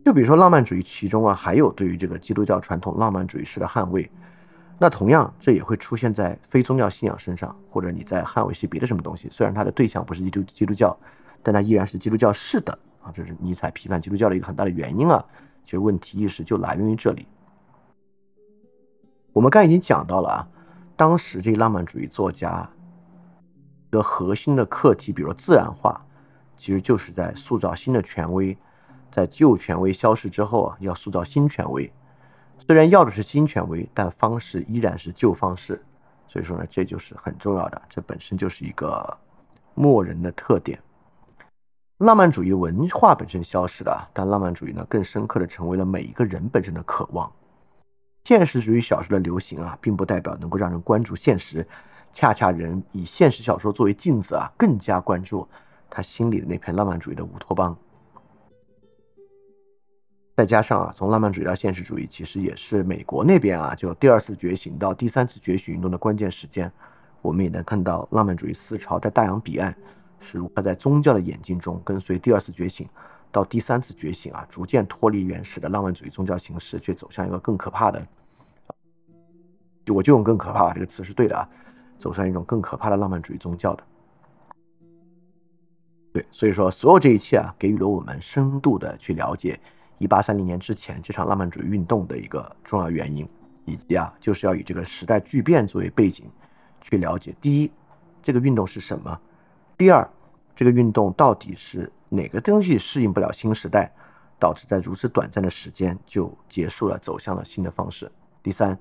[0.05, 4.09] 就比如说浪漫主义其中啊，还有对于这个基督教传统浪漫主义式的捍卫。
[4.79, 9.27] 那同样，这也会出现在非宗教信仰身上，或者你在捍卫些别的什么东西。
[9.31, 10.97] 虽然它的对象不是基督基督教。
[11.43, 15.23] 但它依然是基督教式的啊，这是尼采批判基督教的一个很大的原因啊。
[15.63, 17.25] 其实问题意识就来源于这里。
[19.31, 20.47] 我们刚才已经讲到了啊，
[20.97, 22.69] 当时这浪漫主义作家
[23.91, 26.05] 的核心的课题，比如自然化，
[26.57, 28.57] 其实就是在塑造新的权威，
[29.11, 31.91] 在旧权威消失之后啊，要塑造新权威。
[32.65, 35.81] 虽然要的是新权威，但方式依然是旧方式。
[36.27, 39.17] 所以说呢，这就是很重要的，这本身就是一个
[39.73, 40.77] 默人的特点。
[41.99, 47.31] 浪漫主义文化本身消失了，但浪漫主义呢，更深刻的成为了每一个人本身的渴望。
[48.25, 51.65] 现实主义小说的流行啊，并不代表能够让人关注现实，
[52.13, 55.47] 恰恰人以现实小说作为镜子啊，更加关注
[55.89, 57.77] 他心里的那片浪漫主义的乌托邦。
[60.35, 66.71] 再加上啊，从浪漫主义到现实主义，其实也是美国那边啊，就第二次觉醒到第三次觉醒运动的关键时间。
[67.21, 69.75] 我们也能看到浪漫主义思潮在大洋彼岸。
[70.19, 72.89] 是如何在宗教的眼睛中跟随第二次觉醒
[73.31, 78.03] 到第三次觉醒啊，逐渐脱离原始的浪漫主义宗教形式，却走向一个更可怕的，
[79.93, 81.47] 我就用“更可怕”这个词是对的啊，
[81.97, 83.83] 走向一种更可怕的浪漫主义宗教的。
[86.13, 89.59] 对，所以说所有这一切啊，给予了我们深度的去了解
[89.99, 93.27] 一八三零年之前这场浪漫主义运动的一个重要原因，
[93.65, 96.25] 以及啊，就是要以这个时代巨变作为背景
[96.81, 97.35] 去了解。
[97.39, 97.71] 第一，
[98.23, 99.19] 这个运动是什么？
[99.77, 100.09] 第二，
[100.55, 103.91] 这个运动到底是哪个东西适应不了新时代，
[104.39, 108.11] 导致在如此短暂的时间就结束了，走向了新的方式？
[108.41, 108.75] 第三，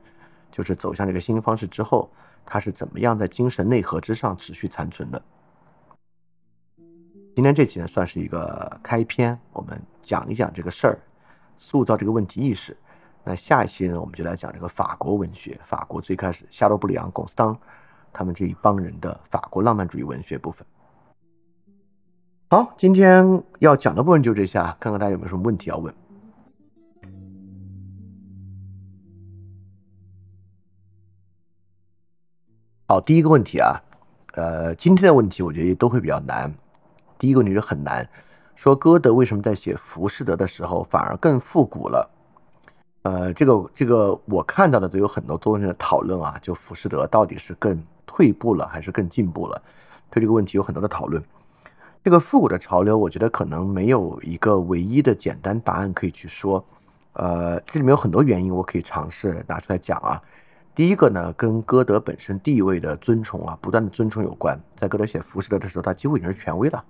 [0.51, 2.11] 就是走向这个新方式之后，
[2.47, 5.21] 它是怎么样在精神内核之上持续残存的？
[7.35, 10.99] 今天这期呢，算是一个开篇，我们讲一讲这个事儿，
[11.59, 12.75] 塑造这个问题意识。
[13.25, 17.59] 那下一期呢，我们就来讲这个法国文学，法国最开始夏洛布里昂、龚斯当
[18.13, 20.65] 他们这一帮人的法国浪漫主义文学部分。
[22.49, 25.93] 好，今天要讲的部分就这些啊，看看大家有没有什么问题要问。
[32.89, 33.83] 好，第一个问题啊，
[34.35, 36.55] 呃，今天的问题我觉得都会比较难。
[37.19, 38.09] 第一个问题是很难，
[38.55, 42.09] 说歌德为什么在写《浮士德》的时候反而更复古了？
[43.03, 49.61] 呃，这个这个我看到的都有很多多人的讨论啊，就《浮士德》到底是更退步了还是更进步了？
[50.09, 51.21] 对这个问题有很多的讨论。
[52.05, 56.65] 这个复古的潮流，我觉得可能没有一个唯一的简单答案可以去说。
[57.15, 60.23] 呃，这里面有很多原因，我可以尝试拿出来讲啊。
[60.77, 64.61] 第一个呢，跟歌德本身地位的尊崇啊，不断的尊崇有关。
[64.77, 66.85] 在歌德写《浮士德》的时候，他几乎已经是权威了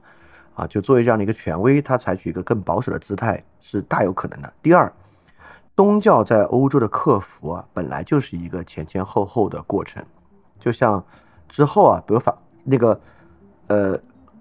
[0.57, 4.53] 啊，就作为这样的一个权威，他采取一个更保守的姿态是大有可能的。
[4.61, 4.93] 第二，
[5.77, 10.05] 宗教在欧洲的克服啊，本来就是一个前前后后的过程，
[10.59, 11.05] 就像
[11.49, 13.01] 之后啊，比如法那个
[13.69, 13.99] 呃。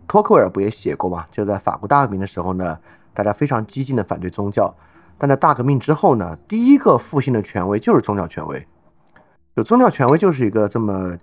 [0.08, 1.26] 托克维尔不也写过吗？
[1.32, 2.78] 就在法国大革命的时候呢，
[3.12, 4.72] 大家非常激进的反对宗教，
[5.18, 8.68] 但在大革命之后呢，第一个复兴的权威就是宗教权威。
[9.56, 11.18] 有宗教权威就是一个这么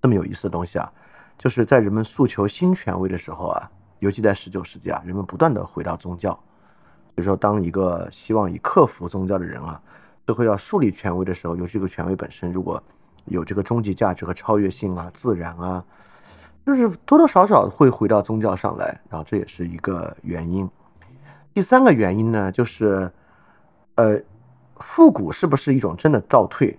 [0.00, 0.90] 这么有意思的东西啊，
[1.38, 3.70] 就是在人们诉求新权威的时候啊，
[4.00, 6.32] 尤其在十九世纪啊，人们不断的回到宗教。
[7.14, 9.80] 比如说，当一个希望以克服宗教的人啊，
[10.26, 12.82] 最后要树立权威的时候，尤其这个权威本身如果
[13.26, 15.84] 有这个终极价值和超越性啊、自然啊。
[16.66, 20.68] 就是多多少少会回到宗教上来，然后这也是一个原因。
[21.52, 23.12] 第三个原因呢，就是，
[23.96, 24.18] 呃，
[24.78, 26.78] 复古是不是一种真的倒退？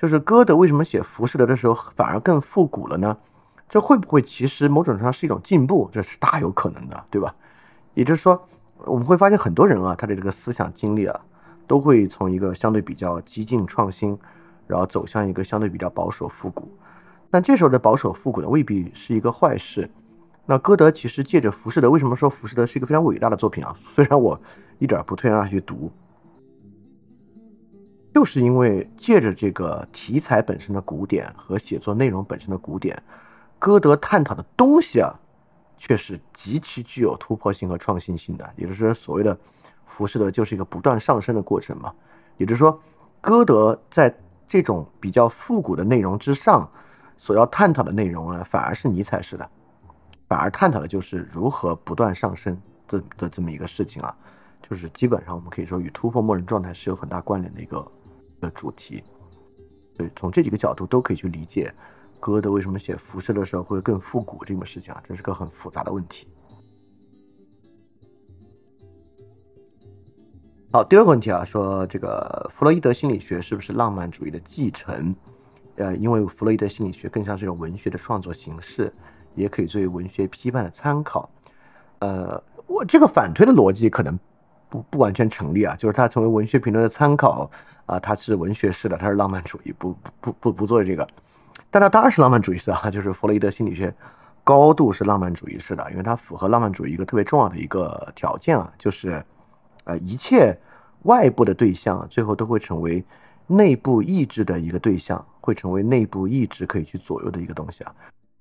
[0.00, 3.16] 就是歌德为什么写《浮士德》的时候反而更复古了呢？
[3.68, 5.88] 这会不会其实某种程度上是一种进步？
[5.92, 7.34] 这是大有可能的，对吧？
[7.94, 8.40] 也就是说，
[8.84, 11.20] 我们会发现很多人啊，他的这个思想经历啊，
[11.66, 14.16] 都会从一个相对比较激进创新，
[14.66, 16.70] 然后走向一个相对比较保守复古。
[17.30, 19.90] 但这时候的保守复古呢，未必是一个坏事。
[20.44, 23.74] 那歌德其实借着《浮士德》，为什么说《浮士德》是一个非常伟大的作品啊？
[23.94, 24.40] 虽然我
[24.78, 25.90] 一点不推荐大家去读，
[28.16, 32.98] 就是因为借着这个题材本身的古典和写作内容本身的古典，
[33.58, 35.14] 歌德探讨的东西啊，
[35.76, 38.50] 却是极其具有突破性和创新性的。
[38.56, 39.36] 也就是说，所谓的
[39.84, 41.92] 《浮士德》就是一个不断上升的过程嘛。
[42.38, 42.80] 也就是说，
[43.20, 46.66] 歌德在这种比较复古的内容之上，
[47.18, 49.46] 所要探讨的内容呢，反而是尼采式的。
[50.26, 54.16] 反而探讨的就是如何不断上升的的这么一个事情啊，
[54.66, 57.86] 就是基本上我们可以说与突破默认状态是有很大关联的一个
[58.40, 59.02] 的主题。
[59.94, 61.72] 所以从这几个角度都可以去理解
[62.20, 66.28] 歌德为什么写浮世的时候会更复古这个事情啊，这是个很复杂的问题。
[70.72, 75.14] 好，第二个问题啊，说这个弗洛伊德心理学是不是浪漫主义的继承？
[75.76, 78.92] 呃，因为弗洛伊德心理学更像是一种文学的创作形式。
[79.34, 81.28] 也可以作为文学批判的参考，
[81.98, 84.18] 呃，我这个反推的逻辑可能
[84.90, 87.50] 不完全成立啊，就是它成为文学评论的参考
[87.86, 91.06] 啊，它是文学式的，它是浪漫主义，不不不不不做这个，
[91.70, 93.94] 但它当然是浪漫主义式啊，就是弗洛伊德心理学
[94.42, 99.24] 高度是浪漫主义式的，因为它符合浪漫主义一个特别重要的一个条件啊，就是
[99.84, 100.58] 呃一切
[101.02, 103.04] 外部的对象最后都会成为
[103.46, 107.94] 内部意志的一个对象，会成为内部意志可以去左右的一个东西啊。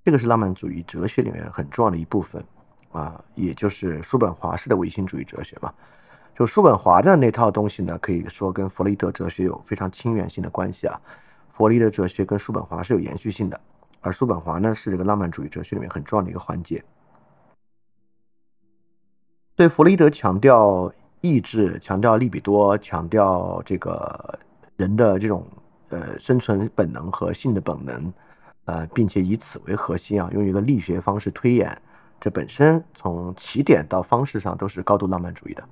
[0.04, 2.44] 这个是浪漫主义哲学里面很重要的一部分，
[2.92, 5.72] 啊，也就是叔本华式的唯心主义哲学嘛。
[6.36, 11.00] 就叔本华的那套东西呢，可以说跟弗洛伊德哲学有非常亲缘性的关系啊。
[11.50, 13.60] 弗洛伊德哲学跟叔本华是有延续性的，
[14.02, 16.84] 而叔本华呢是这个浪漫主义哲学里面很重要的一个环节。
[19.56, 24.38] 对弗洛伊德强调意志，强调利比多，强调这个
[24.76, 25.48] 人的这种
[25.88, 28.14] 呃生存本能和性的本能。
[28.66, 31.80] 呃，并且以此为核心啊，用一个力学方式推演，
[32.20, 35.64] 这本身从起点到方式上都是高度浪漫主义的，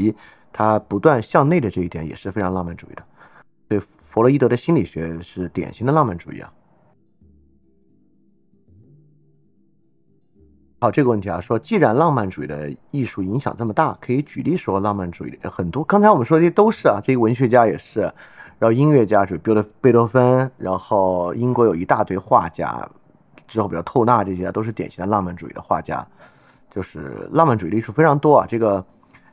[0.00, 0.14] 及
[0.52, 3.02] 他不断向内的这一点也是非常浪漫主义的。
[3.68, 6.52] 所以弗洛伊德的心理学是典型的浪漫主义啊。
[10.80, 15.84] 好，这个问题啊，说既然浪漫主义的艺术影响这么大，可以举例说浪漫主义的很多。
[15.84, 18.00] 刚才我们说的这些都是啊，这些文学家也是。
[18.58, 22.86] 然后音乐家就比如贝多芬，然后英国有一大堆画家，
[23.46, 26.06] 之后比如透纳这些都是典型的浪漫主义的画家，
[26.70, 28.46] 就是浪漫主义的艺术非常多啊。
[28.46, 28.84] 这个，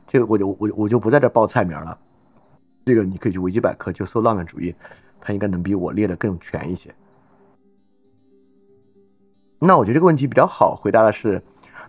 [0.08, 1.96] 这个我就我我就不在这报菜名了，
[2.86, 4.74] 这个你可以去维基百科就搜浪漫主义，
[5.20, 6.92] 它应该能比我列的更全一些。
[9.60, 11.42] 那我觉得这个问题比较好回答的是，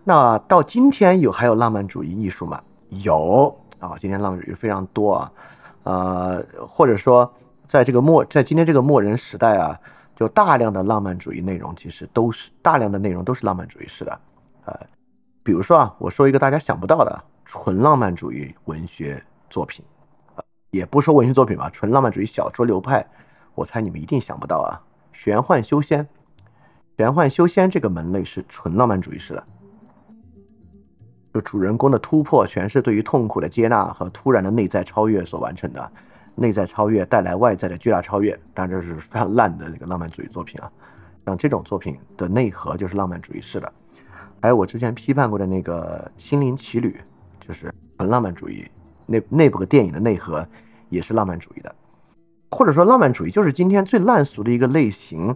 [0.04, 2.62] 那到今天有还有浪漫主义艺术吗？
[2.90, 5.32] 有啊，今天浪漫主义非常多啊。
[5.84, 7.32] 呃，或者说，
[7.68, 9.80] 在这个末，在今天这个末人时代啊，
[10.16, 14.20] 就大量的浪漫主义内容，其实都是大量的内容都是浪漫主义式的。
[14.66, 14.80] 呃，
[15.42, 19.84] 比如说啊，我说一个大家想不到的纯浪漫主义文学作品，
[20.70, 23.04] 也不说文学作品吧，纯浪漫主义小说流派，
[23.56, 24.78] 我猜你们一定想不到啊，
[25.12, 26.08] 玄幻修仙，
[26.96, 29.44] 玄幻修仙这个门类是纯浪漫主义式的。
[31.34, 35.92] 就主人公的突破，全是对于痛苦的接纳和突然的内在超越所完成的。
[36.36, 40.72] 内在超越带来外在的巨大超越，当然这是非常烂的那个浪漫主义作品啊。
[41.26, 43.74] 像这种作品的内核就是浪漫主义式的。
[44.40, 46.92] 还有我之前批判过的那个《心灵奇旅》，
[47.50, 48.64] 就是很浪漫主义。
[49.08, 50.48] 那那部个电影的内核
[50.90, 51.76] 也是浪漫主义的，
[52.52, 55.36] 或者说浪漫主义就是今天最烂俗的一个类型。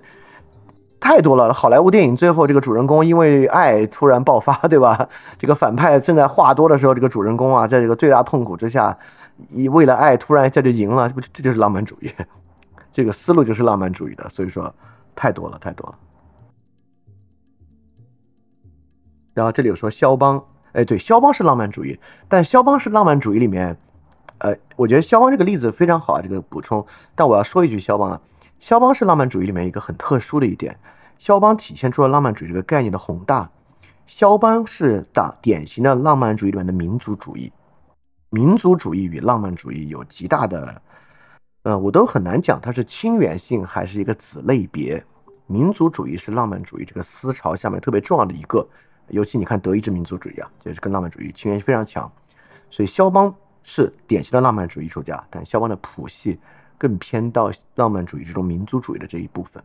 [0.99, 5.09] 太多了，好莱坞电影最后这个主人公因为爱突然爆发，对吧？
[5.39, 8.95] 这个反派正在话多的时候，这个主人公啊，在这个最大痛苦之下，
[9.49, 12.11] 一为了爱突然一下就赢了，这不这就是浪漫主义？
[12.93, 14.73] 这个思路就是浪漫主义的，所以说
[15.15, 15.97] 太多了，太多了。
[19.33, 20.41] 然后这里有说肖邦，
[20.73, 23.77] 哎，对，肖邦是浪漫主义，但肖邦是浪漫主义里面，
[24.39, 26.85] 呃，我觉得肖邦这个例子非常好啊，这个补充。
[27.15, 28.19] 但我要说一句，肖邦啊。
[28.59, 30.77] 肖邦是浪漫主义里面一个很特殊的一点，
[31.19, 33.49] 肖邦体现出了浪漫主义这个概念的宏大。
[34.07, 37.51] 肖邦是大典型的浪漫主义里面的民族主义，
[38.29, 40.81] 民族主义与浪漫主义有极大的，
[41.63, 45.03] 呃，我都很难讲它是亲缘性还是一个子类别。
[45.45, 48.67] 民族主义是浪漫主义这个思潮下面特别重要的一个，
[49.09, 52.11] 尤其你看德意志民族主义啊，就是跟浪漫主义亲缘非常强。
[52.69, 56.39] 所以肖邦是典型的浪漫主义艺术家，但肖邦的谱系。
[56.75, 59.63] 更偏到浪漫主义这种民族主义的这一部分。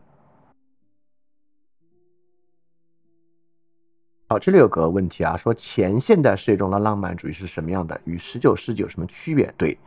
[4.29, 7.99] 好，这里有个问题啊，说前现代世界中的浪漫主义是什么样的？
[8.05, 9.53] 与十九世纪有什么区别？
[9.57, 9.77] 对，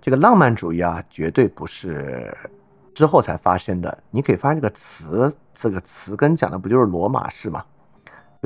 [0.00, 2.32] 这个浪漫主义啊，绝对不是
[2.94, 4.04] 之后才发生的。
[4.12, 7.64] 你可以发现这个词，这个词根讲的不就是罗马式吗？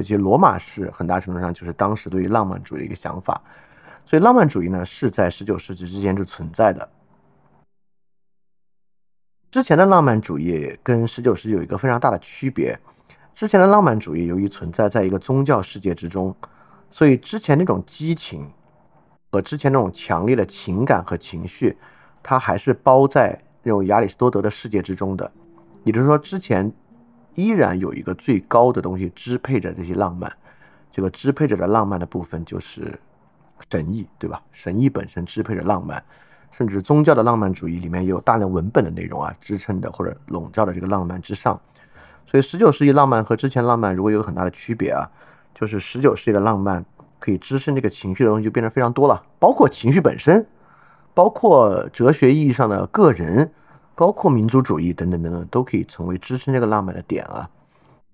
[0.01, 3.39] 所以其实罗马式很大程度上就是当时对于浪漫主义的一个想法。
[4.07, 6.89] 所以浪漫主义呢，是在十九世纪之前就存在的。
[9.51, 12.79] 之前的浪漫主义跟十九世纪有一个非常大的区别。
[13.35, 16.35] 之前的浪漫主义由于存在在一个宗教世界之中，
[16.91, 18.51] 所以之前那种激情
[19.31, 21.77] 和之前那种强烈的情感和情绪，
[22.23, 25.31] 它还是包在那种亚里士多德的世界之中的。
[25.85, 26.73] 也就是说，之前
[27.35, 30.33] 依然有一个最高的东西支配着这些浪漫，
[30.91, 32.99] 这个支配着的浪漫的部分就是
[33.69, 34.43] 神意，对吧？
[34.53, 36.03] 神意本身支配着浪漫，
[36.51, 41.59] 甚至宗教的浪漫主义里面也有大量文本的内容啊，支撑的或者笼罩的这个浪漫之上。
[42.27, 45.11] 所以，十九世纪浪漫和之前浪漫如果有很大的区别啊，
[45.55, 46.85] 就是十九世纪的浪漫
[47.19, 50.47] 可以支撑这个情绪的东西就变得非常多了，包括情绪本身，
[51.13, 53.53] 包括哲学意义上的个人，
[54.01, 57.47] 包括民族主义等等等等，都可以成为支撑这个浪漫的点啊。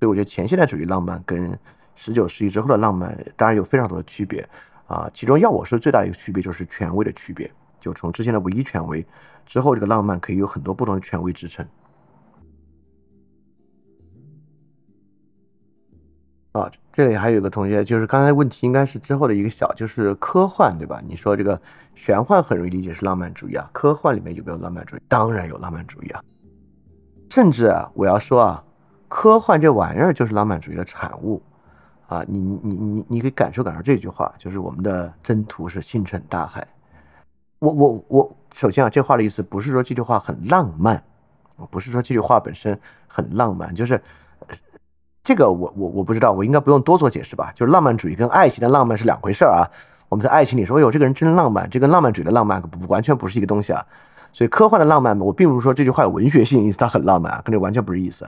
[0.01, 1.57] 所以，我觉得前现代主义浪漫跟
[1.94, 4.44] 十九世纪之后的浪漫当然有非常多的区别
[4.88, 5.09] 啊。
[5.14, 7.49] 其中要我说最大的一个区别就是权威的区别，
[7.81, 9.07] 就从之前的唯一权威
[9.46, 11.64] 之后，这个浪漫可以有很多不同的权威支撑。
[16.61, 21.03] 啊，这里还有个同学，就是刚才问题应该是之后的一个小，就是科幻，对吧？
[21.07, 21.61] 你说这个
[21.95, 25.01] 玄幻很容易理解是浪漫主义啊，科幻里面有没有浪漫主义？
[25.09, 26.23] 当然有浪漫主义啊，
[27.31, 28.64] 甚至啊，我要说啊，
[29.09, 31.42] 科幻这玩意儿就是浪漫主义的产物
[32.07, 32.25] 啊。
[32.27, 36.66] 你你你你可以感受感受这句话，就是我们的征途是星辰大海。
[37.59, 41.03] 我我我，首先啊，这话的意思不是说这句话很浪漫，
[41.71, 44.01] 不是说这句话本身很浪漫，就是。
[45.27, 47.51] 这个我我我不知道，我应该不用多做解释吧？
[47.53, 49.67] 就是浪漫主义跟爱情的浪漫是两回事啊。
[50.09, 53.85] 我们在爱情里说，哎呦，这个人真浪漫，这跟浪漫主义的浪漫不完全不是一个东西啊。
[54.33, 58.25] 所以科幻的浪漫，我并不是说这句话有文学性，意思它很浪漫，跟这完全不是意思。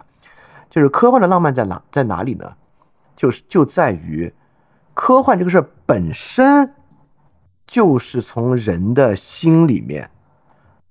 [0.69, 2.53] 就是科幻的浪漫在哪在哪里呢？
[3.15, 4.35] 就是就在于
[4.93, 6.69] 科幻这个事儿本身
[7.65, 10.11] 就是从人的心里面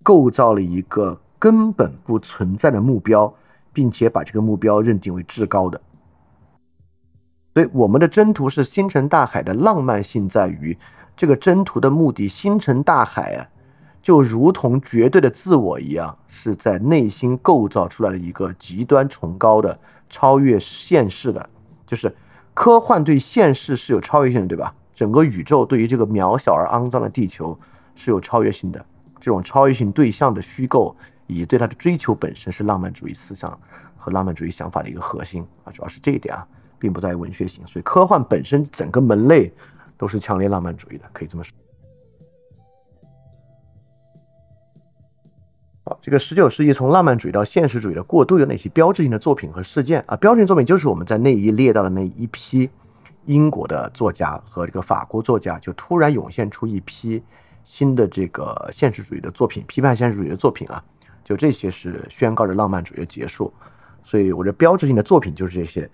[0.02, 3.34] 构造了一个根本不存在的目标，
[3.74, 5.82] 并且把这个目标认定为至高的。
[7.58, 10.78] 所以，我们的征途是星辰大海的浪漫性在于，
[11.16, 13.50] 这个征途的目的，星辰大海啊，
[14.00, 21.50] 就如同绝对的自我一样，是在内心构造出来的一个极端崇高的、超越现世的，
[21.88, 22.16] 就是
[22.54, 24.72] 科幻对现世是有超越性的，对吧？
[24.94, 27.58] 整个宇宙对于这个渺小而肮脏的地球
[27.96, 28.86] 是有超越性的，
[29.20, 33.60] 这种超越性对象的虚构以及对它的追求本身是浪漫主义思想
[33.96, 36.48] 和浪漫主义想法的一个核心啊，主要是这一点啊。
[36.80, 39.52] 并不在于文学性，所以科幻本身整个门类
[39.98, 41.54] 都是强烈浪漫主义的，可以这么说。
[45.84, 50.16] 好，这个十九世纪从浪漫主义到现实主义的过渡有哪些标志性的作品和事件啊？
[50.18, 52.70] 标志性作品就是我们在那一列到的那一批
[53.26, 57.24] 英国的作家和这个法国作家，就突然涌现出一批
[57.64, 60.84] 新的这个现实主义的作品，批判现实主义的作品啊，
[61.24, 63.52] 就这些是宣告着浪漫主义的结束。
[64.04, 65.90] 所以，我的标志性的作品就是这些。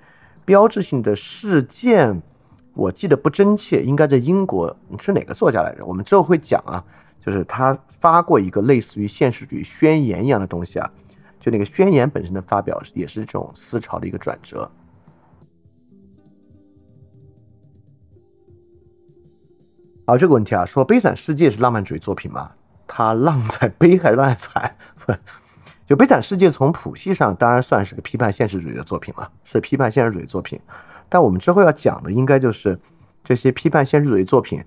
[0.46, 2.22] 标志性的事件，
[2.74, 5.86] 我记得不真切，应该在英国是哪个作家来着？
[5.86, 6.84] 我们之后会讲啊，
[7.20, 10.92] 就是他发过一个类似于现实主义宣言一样的东西啊，
[11.40, 14.70] 就那个宣言本身的发表也是这种思潮的一个转折。
[20.06, 22.52] 好，这个问题啊，说《悲惨世界》是浪漫主义作品吗？
[22.86, 24.76] 它浪在 悲还是浪在惨？
[25.94, 30.60] 就《悲惨世界》从谱系上当然算是个批判现实主义的作品了，是批判现实主义作品。
[31.08, 32.76] 但我们之后要讲的应该就是
[33.24, 34.60] 这些批判现实主义作品，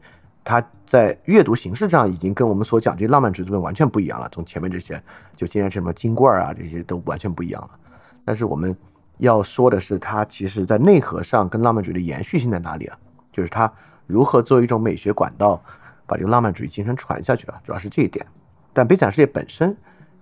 [0.45, 4.29] 它在阅读形式上已经跟我们所讲这些浪漫主义作品完全不一样了。
[4.31, 5.03] 从前面这些，
[5.35, 7.71] 就今天什么金罐啊这些都完全不一样了。
[8.25, 8.77] 但是我们
[9.19, 12.97] 要说的是，它其实在内核上跟浪漫主义的延续性在哪里啊？
[13.33, 13.69] 就是它
[14.07, 15.61] 如何作为一种美学管道，
[16.07, 18.25] 把这个浪漫主义精神传下去了，主要是这一点。
[18.73, 19.77] 但《悲惨世界》本身。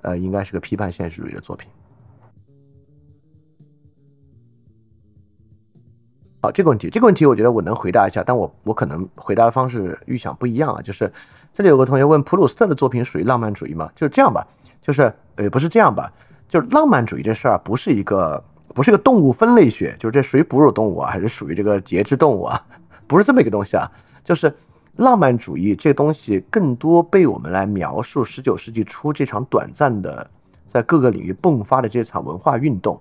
[0.04, 1.66] 呃，应该是个批判现实主义的作品。
[6.42, 10.82] 好，这个问题，这个问题，我觉得我能回答一下，但我我可能回答的方式预想不一样啊。
[10.82, 11.10] 就是
[11.54, 13.90] 这里有个同学问，普鲁斯特的作品属于浪漫主义吗？
[13.94, 14.46] 就是这样吧，
[14.82, 16.12] 就是呃，不是这样吧，
[16.50, 18.44] 就是浪漫主义这事儿不是一个
[18.74, 22.62] 不是个动物分类学，就是这属于哺乳动物啊，还是属于这个节肢动物啊？
[23.06, 23.90] 不是这么一个东西啊，
[24.22, 24.54] 就是。
[24.96, 30.28] 浪漫主义这东西更多被我们来描述十九世纪初这场短暂的
[30.72, 33.00] 在各个领域迸发的这场文化运动。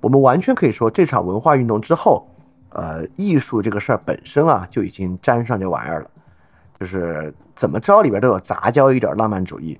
[0.00, 2.26] 我们完全可以说，这场文化运动之后，
[2.70, 6.10] 呃，艺术这个事儿本身啊就已经沾上这玩意儿了。
[6.78, 9.78] 就是怎么着里边都有杂交一点浪漫主义。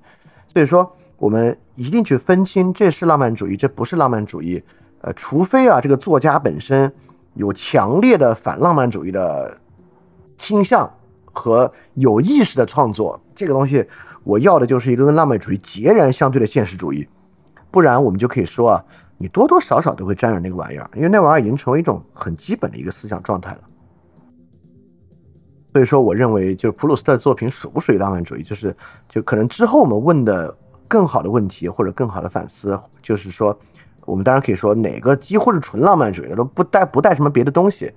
[0.48, 4.62] 所以说，我们一定去分清这是浪漫主义，这不是浪漫主义。
[5.02, 6.90] 呃，除非啊，这个作家本身
[7.34, 9.57] 有强烈的反浪漫主义的
[10.38, 10.90] 倾向
[11.39, 13.87] 和有意识的创作，这个东西
[14.24, 17.07] 我要的就是一个跟浪漫主义截然相对的现实主义。
[17.70, 18.84] 不然，我们就可以说啊，
[19.18, 23.59] 你多多少少都会沾染那个玩意儿，因为那玩意儿已经成为一种很基本的一个思想状态了。
[25.74, 28.74] 所以说，我认为就是普鲁斯特的作品属不属于浪漫主义，就是
[29.11, 30.57] 就可能之后我们问的
[30.89, 33.55] 更好的问题或者更好的反思，就是说，
[34.07, 37.93] 我们当然可以说哪个几乎是纯浪漫主义的，都不带不带什么别的东西，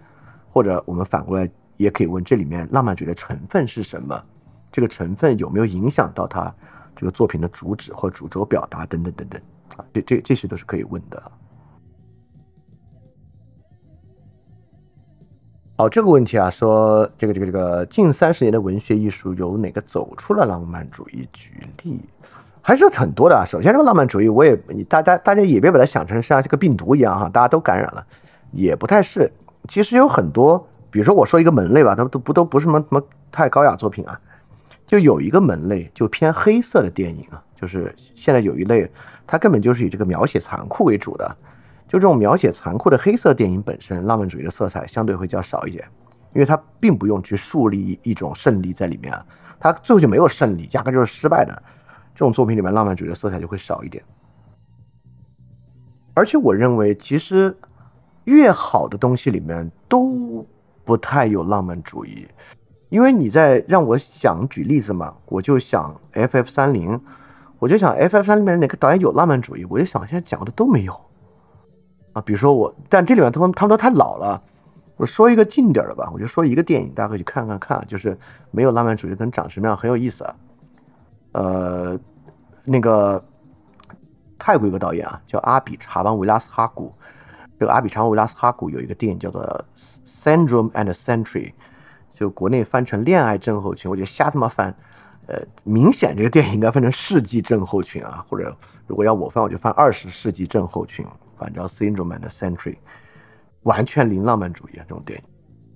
[0.51, 1.49] 或者我们反过来
[1.79, 4.21] 也可以问这里面浪漫主义的成分是什么，
[4.69, 6.53] 这个成分有没有影响到他
[6.93, 9.41] 这个作品的主旨或主轴表达等等等等
[9.77, 9.85] 啊。
[9.93, 11.31] 这这这些都是可以问的。
[15.77, 21.25] 好，这个问题啊，说这个这个这个近三十年的文学艺术有哪个走出了浪漫主义？
[21.31, 22.03] 举例
[22.61, 23.45] 还是很多的啊。
[23.45, 28.05] 首先，这个浪漫主义，我也你大家大家也别把它想成像这个病毒一样哈，大家都感染了，
[28.51, 29.31] 也不太是。
[29.69, 34.19] 其实有很多，比如说我说一个门类吧，它都不都不是什么什么太高雅作品啊，
[34.87, 38.89] 就有一个门类就偏黑色的电影啊，就是现在有一类。
[39.27, 41.37] 它根本就是以这个描写残酷为主的，
[41.87, 45.87] 就这种描写残酷的黑色电影本身，浪漫主义的色彩相对会较少一点，
[46.33, 49.23] 因为它并不用去树立一种胜利在里面啊，
[49.59, 51.61] 它最后就没有胜利，压根就是失败的。
[52.15, 54.03] 这种作品里面，浪漫主义的色彩就会少一点。
[56.15, 57.55] 而且我认为，其实
[58.23, 60.43] 越好的东西里面都
[60.89, 62.27] 不太有浪漫主义，
[62.89, 66.99] 因为你在让我想举例子嘛，我就想 FF 三零。
[67.59, 69.63] 我就想，F F 三里面哪个导演有浪漫主义？
[69.69, 71.01] 我就想，现在讲的都没有
[72.13, 72.21] 啊。
[72.21, 74.41] 比如说我，但这里面他们他们都太老了。
[74.95, 78.17] 我说一个近点的吧，我就说一个电影，大家可以去看看看，就是
[78.49, 80.35] 没有浪漫主义能长什么样，很有意思啊。
[81.33, 81.99] 呃，
[82.63, 83.23] 那个
[84.39, 86.91] 泰国一个导演啊，叫阿比查邦维拉斯哈古。
[87.59, 89.43] 这个阿比查邦维拉斯哈古有一个电影叫做
[90.21, 91.51] 《Syndrome and Century》，
[92.13, 94.75] 就国内翻成《恋爱症候群》，我觉得瞎他妈翻。
[95.27, 98.57] 呃，明显这个电影应该分成世纪症候群啊，或者
[98.87, 101.05] 如果要我翻，我就翻二十世纪症候群，
[101.37, 102.77] 反正 Syndrome and Century，
[103.61, 105.25] 完全零浪漫主义啊这种电影。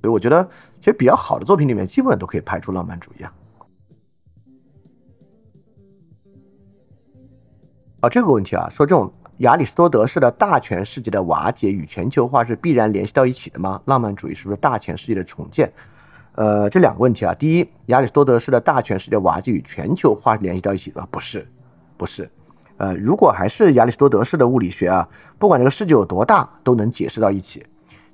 [0.02, 0.44] 所以我觉得，
[0.80, 3.34] 其实比较好的作品里面，基本都可以拍出浪漫主义啊。
[8.00, 13.82] 啊，这个问题啊，说这种亚里士多德式的大全世界的瓦解与全球化是必然联系到一起的吗？
[13.86, 15.72] 浪漫主义是不是大全世界的重建？
[16.36, 21.48] 呃，这两个问题啊，第一，亚里士多德式的大全世界瓦解与全球化联系到一起的不是，
[21.98, 22.30] 不是。
[22.78, 25.08] 呃，如果还是亚里士多德式的物理学啊，
[25.38, 27.66] 不管这个世界有多大，都能解释到一起。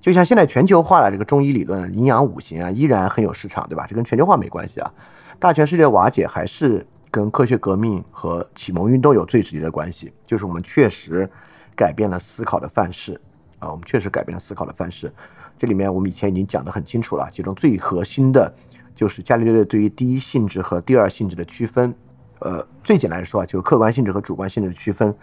[0.01, 3.85] 就像现在全球化了，这个中医理论、阴阳五行啊，依然很有市场，对吧？
[3.87, 4.91] 这跟全球化没关系啊。
[5.37, 11.29] 大全世界瓦解还是跟科学革命和启蒙运动有最直接的关系，就是我们确实
[11.75, 13.19] 改变了思考的范式
[13.59, 15.11] 啊，我们确实改变了思考的范式。
[15.57, 18.53] 这里面我们以前已经讲得很清楚了，其中最核心的，
[18.95, 21.93] 就是伽利略对于第一性质和第二性质的区分。
[22.39, 25.13] 呃，最简单来说啊，就是客观性质和主观性质的区分，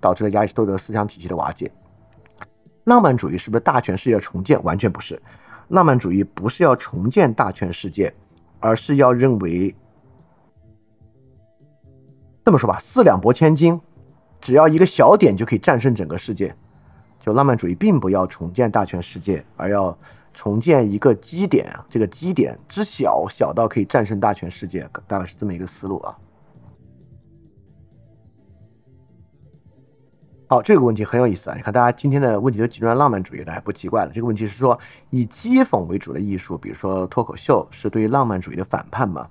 [0.00, 1.70] 导致了亚里士多德思想体系的瓦解。
[2.84, 4.62] 浪漫主义是不是大全世界重建？
[4.62, 5.20] 完全不是。
[5.68, 8.12] 浪漫主义不是要重建大全世界，
[8.60, 9.74] 而是要认为，
[12.46, 13.80] 这么说吧，四两拨千斤，
[14.40, 16.54] 只要一个小点就可以战胜整个世界。
[17.20, 19.98] 就浪漫主义并不要重建大全世界，而要
[20.32, 26.16] 重建一个基点啊，这个基点之小，小到可以战胜大全世界，大概是这么一个思路啊。
[30.46, 31.56] 好，这个问题很有意思啊！
[31.56, 34.12] 你看，大家今天的问题都集中在浪漫主义，大家不奇怪了。
[34.14, 34.78] 这个问题是说，
[35.10, 39.26] 以讥讽为主的艺术，比如说脱口秀，是对于浪漫主义的反叛吗？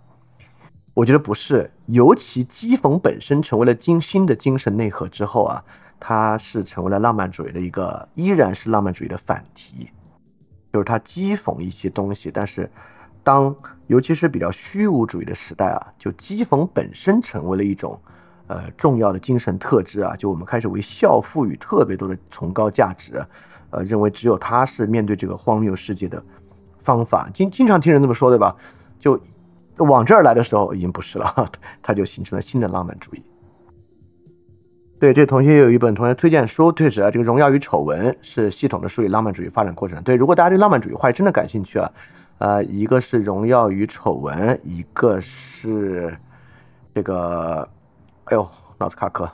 [0.96, 5.64] 我觉得不是，尤其讥讽本身成为了精心的精神内核之后啊。
[5.98, 9.90] 它是成为了浪漫主义的一个，依然是浪漫主义的反题，
[10.72, 12.70] 就是它讥讽一些东西，但是
[13.24, 13.56] 当
[13.88, 18.00] 尤其是比较虚无主义的时代啊，就讥讽本身成为了一种
[18.48, 23.26] 呃重要的精神特质啊，就我们开始为笑赋予特别多的崇高价值，
[23.72, 26.22] 呃，认为只有它是面对这个荒谬世界的
[26.84, 28.54] 方法，经经常听人这么说，对吧？
[29.00, 29.20] 就
[29.78, 31.52] 往这儿来的时候已经不是了，
[31.84, 33.22] 它就形成了新的浪漫主义。
[34.98, 40.02] 对，这同学有一本同学推荐书，确实啊，这个《荣耀与丑闻》是系统的梳理浪漫主义发展过程。
[40.04, 41.92] 对，如果大家对浪漫主义话真的感兴趣啊，
[42.38, 46.18] 呃，一个是《荣耀与丑闻》，一个是
[46.94, 47.68] 这个，
[48.24, 49.30] 哎呦，脑子卡壳，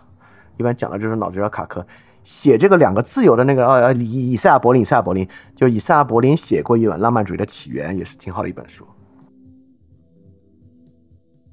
[0.57, 1.85] 一般讲的就是脑子有点卡壳。
[2.23, 8.85] 写这个两个自由的那个，呃，以以赛亚柏林，以赛亚柏林，就以赛亚柏林写过一本《浪漫主义的起源》，也是挺好的一本书。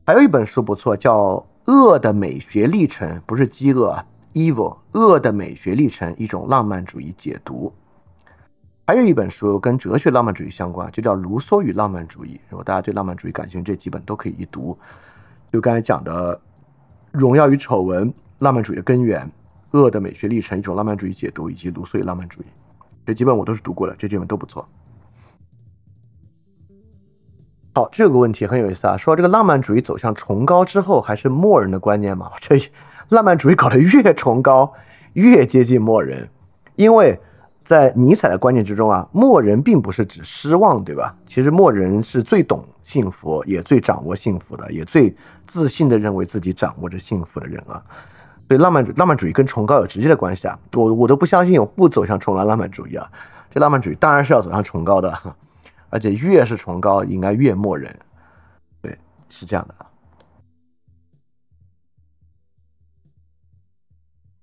[0.08, 1.14] 还有一本书不错，叫
[1.66, 4.02] 《恶的美学历程》，不是饥饿
[4.32, 7.70] ，evil，恶的美学历程，一种浪漫主义解读。
[8.86, 12.36] 还有一本书跟哲学浪漫主义相关，就叫《卢梭与浪漫主义》。
[12.48, 14.78] 如果大家对浪漫主义感兴趣，这几本都可以一读。
[15.52, 16.34] 就刚才讲的
[17.12, 19.30] 《荣耀与丑闻》、浪漫主义的根源、
[19.72, 22.46] 恶的美学历程、一种浪漫主义解读，以及卢梭与浪漫主义，
[23.04, 24.66] 这几本我都是读过的，这几本都不错。
[27.72, 32.30] 好，这个问题很有意思啊，说这个浪漫主义走向崇高之后，还是默人的观念吗？
[32.40, 32.58] 这
[33.10, 34.72] 浪漫主义搞得越崇高，
[35.12, 36.28] 越接近默人，
[36.76, 37.20] 因为。
[37.64, 41.14] 在尼采的观念之中啊，默人并不是指失望，对吧？
[41.26, 45.14] 其实默人是最懂幸福，也最掌握幸福的，也最
[45.46, 47.76] 自信的认为自己掌握着幸福的人啊。
[48.46, 50.58] 所以浪漫主浪漫主义跟崇高有直接的关系啊。
[50.72, 53.06] 我我都不相信有不走向崇高浪漫主义啊。
[53.50, 55.12] 这浪漫主义当然是要走向崇高的，
[55.90, 57.98] 而且越是崇高，应该越默人。
[58.80, 59.86] 对，是这样的啊。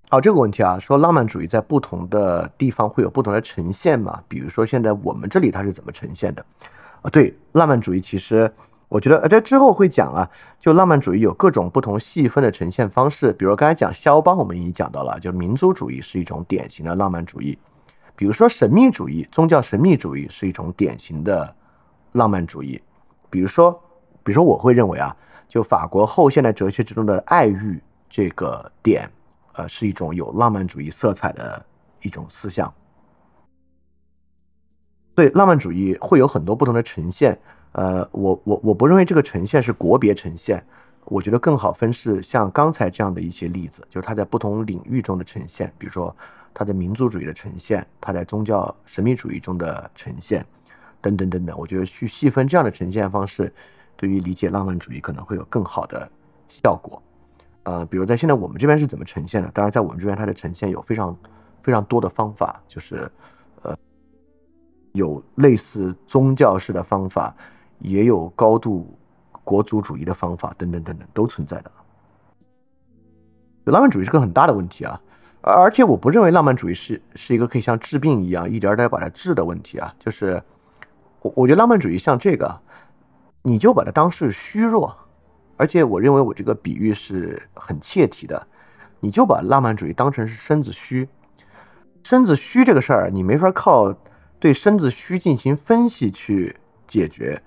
[0.07, 4.23] 好，这个问题啊，说浪漫主义在不同的地方会有不同的呈现嘛？
[4.27, 6.45] 比如说现在我们这里它是怎么呈现的？
[7.01, 8.49] 啊，对，浪漫主义其实
[8.87, 10.29] 我觉得呃，在之后会讲啊，
[10.59, 13.33] 就浪漫主义有各种不同细分的呈现方式。
[13.33, 17.57] 比如刚才讲肖邦，我们已经讲到了，就民族主义是一种典型的浪漫主义。
[18.15, 21.55] 比如说神秘主义，宗教神秘主义是一种典型的
[22.13, 22.81] 浪漫主义。
[23.29, 23.71] 比如说，
[24.23, 25.15] 比如说我会认为啊，
[25.47, 29.09] 就法国后现代哲学之中的爱欲这个点。
[29.57, 31.65] 呃，是一种有浪漫主义色彩的
[32.01, 32.73] 一种思想。
[35.15, 37.39] 对，浪漫主义会有很多不同的呈现。
[37.71, 40.61] 呃，我我我不认为这个呈现是国别呈现，
[41.05, 46.13] 我觉得更好分是像刚才这样的一些例子，就是它在不同领域中的呈现，比如说
[46.55, 50.43] 它的民族主义的呈现，它在宗教神秘主义中的呈现，
[51.01, 51.55] 等等等等。
[51.59, 53.53] 我觉得去细分这样的呈现方式，
[53.97, 56.09] 对于理解浪漫主义可能会有更好的
[56.47, 57.03] 效果。
[57.63, 59.51] 呃，比如在现在我们这边是怎么呈现的？
[59.51, 61.17] 当然，在我们这边它的呈现有非常
[61.61, 63.11] 非常多的方法，就是
[63.63, 63.77] 呃，
[64.93, 67.35] 有类似宗教式的方法，
[67.79, 68.97] 也有高度
[69.43, 71.71] 国族主义的方法，等等等等都存在的。
[73.65, 75.01] 浪漫主义是个很大的问题啊，
[75.47, 79.93] 而且我不认为浪漫主义是是一个可以像治病一样一点点把它治的问题啊。
[79.99, 80.41] 就是
[81.21, 82.59] 我我觉得浪漫主义像这个，
[83.43, 84.95] 你就把它当是虚弱。
[85.57, 88.47] 而且我认为我这个比喻是很切题的，
[88.99, 91.07] 你就把浪漫主义当成是身子虚，
[92.03, 93.95] 身子虚这个事儿你没法靠
[94.39, 97.41] 对身子虚进行分析去解决，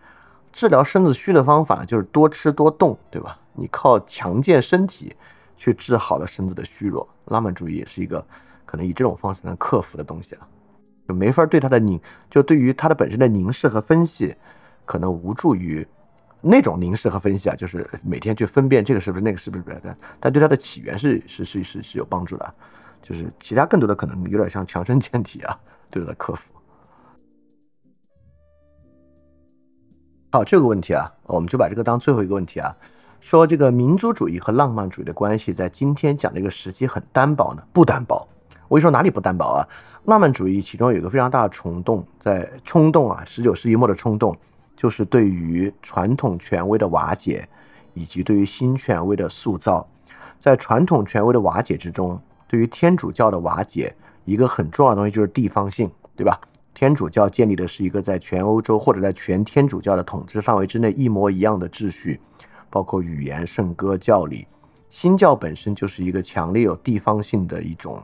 [0.52, 3.38] 治疗身子虚的方法就是多吃多动，对吧？
[3.54, 5.14] 你靠强健身体
[5.56, 8.24] 去治好了身子的虚弱，浪漫主义也是一个
[8.64, 10.48] 可能以这种方式能克服的东西啊，
[11.08, 12.00] 就没法对它的凝，
[12.30, 14.34] 就对于它的本身的凝视和分析，
[14.84, 15.86] 可能无助于。
[16.40, 22.54] 那种凝视和分析啊，就是每天去分辨这个是不是那个是不是，但但对它的起源是是是是是有帮助的，
[23.02, 25.58] 就是其他更多的可能有点像强身健体啊，
[25.90, 26.54] 对它的克服。
[30.30, 32.72] 好，这个问题啊，我们就把这个当最后一个问题啊，
[33.20, 37.62] 说这个民族主义和浪漫主义的关系在今天讲的一个时期很单薄呢？
[37.72, 38.26] 不单薄，
[38.68, 39.68] 我跟你说哪里不单薄啊？
[40.04, 44.36] 浪漫主义其中有一个非常大的冲动，在冲动啊，十九世纪末的冲动。
[44.76, 47.48] 就是对于传统权威的瓦解，
[47.94, 49.84] 以及对于新权威的塑造，
[50.38, 52.16] 在传统权威的瓦解之中，
[52.46, 53.92] 对于天主教的瓦解，
[54.24, 56.40] 一个很重要的东西就是地方性，对吧？
[56.74, 62.20] 天主教建立的是一个在全欧洲或者在全天主教的统治范围之内一模一样的秩序，
[62.70, 64.46] 包括语言、圣歌、教理。
[64.90, 68.02] 新教本身就是一个强烈有地方性的一种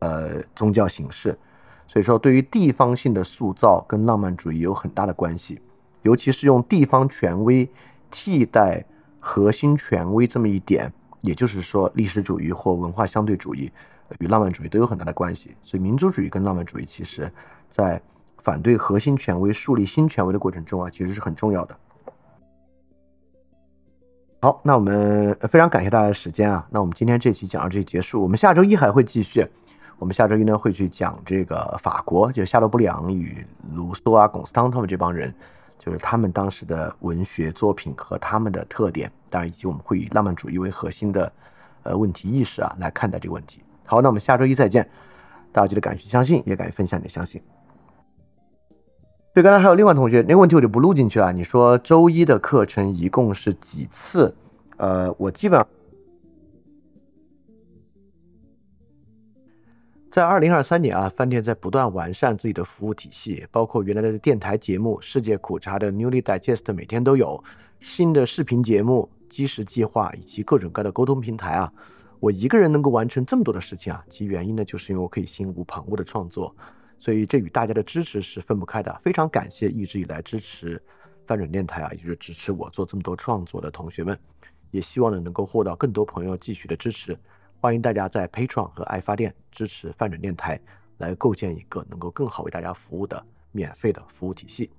[0.00, 1.38] 呃宗教形式，
[1.86, 5.60] 所以说对于地方性的塑造跟浪漫主义有很大的关系。
[6.02, 7.66] 尤其是用地方权威
[8.10, 8.84] 替代
[9.20, 10.92] 核心权威这么一点，
[11.22, 13.70] 也就是说，历史主义或文化相对主义
[14.18, 15.54] 与浪漫主义都有很大的关系。
[15.62, 17.32] 所以，民族主义跟浪漫主义其实，
[17.70, 18.02] 在
[18.42, 21.74] 反对核心权威、树立新权威的过程中啊，其实是很重要的。
[24.44, 26.66] 好，那我们非常感谢大家的时间啊。
[26.68, 29.48] 那我们今天这期讲到这里结束，我们下周一还会继续。
[29.98, 33.42] 我们下周一呢会去讲这个法国，就夏洛布里昂与
[33.72, 35.34] 卢梭啊、龚斯汤他们这帮人。
[35.78, 41.32] 就是他们当时的文学作品和他们的特点，当然以及我们会以浪漫主义为核心的
[41.84, 43.64] 呃问题意识啊来看待这个问题。
[43.86, 44.86] 好，那我们下周一再见。
[45.52, 47.40] 大家记得敢于相信，也敢于分享你的相信。
[49.34, 51.32] 对，刚才还有另外同学那个问题我就不录进去了。
[51.32, 54.32] 你说周一的课程一共是几次？
[54.76, 55.66] 呃，我基本上。
[60.08, 67.42] 在二零二三年啊，饭店在不断完善自己的服务体系，包括原来的电台节目《世界苦茶》的 Newly Digest 每天都有
[67.80, 71.72] 新的视频节目，基石计划以及各种各样的沟通平台啊，
[72.20, 76.54] 我一个人能够完成这么多的事情啊，其原因呢，就是因为我可以心无旁骛的创作，
[77.04, 78.98] 所以这与大家的支持是分不开的。
[79.04, 80.82] 非常感谢一直以来支持
[81.26, 84.18] 翻转电台啊，也就是支持我做这么多创作的同学们，
[84.70, 87.14] 也希望呢能够获得更多朋友继续的支持。
[87.60, 90.58] 欢迎大家在 Patreon 和爱发电支持翻转电台，
[90.96, 94.70] 来构建一个能够更好为大家服务的免费的服务体系。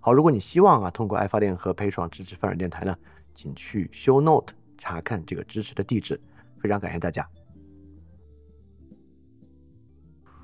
[0.00, 2.94] 好，如果你希望啊通过爱发电和 Patreon 支持泛软电台呢，
[3.34, 6.20] 请去 Show Note 查看这个支持的地址。
[6.60, 7.26] 非常感谢大家，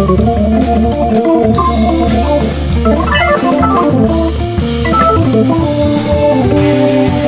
[0.00, 0.20] Thank
[7.14, 7.19] you.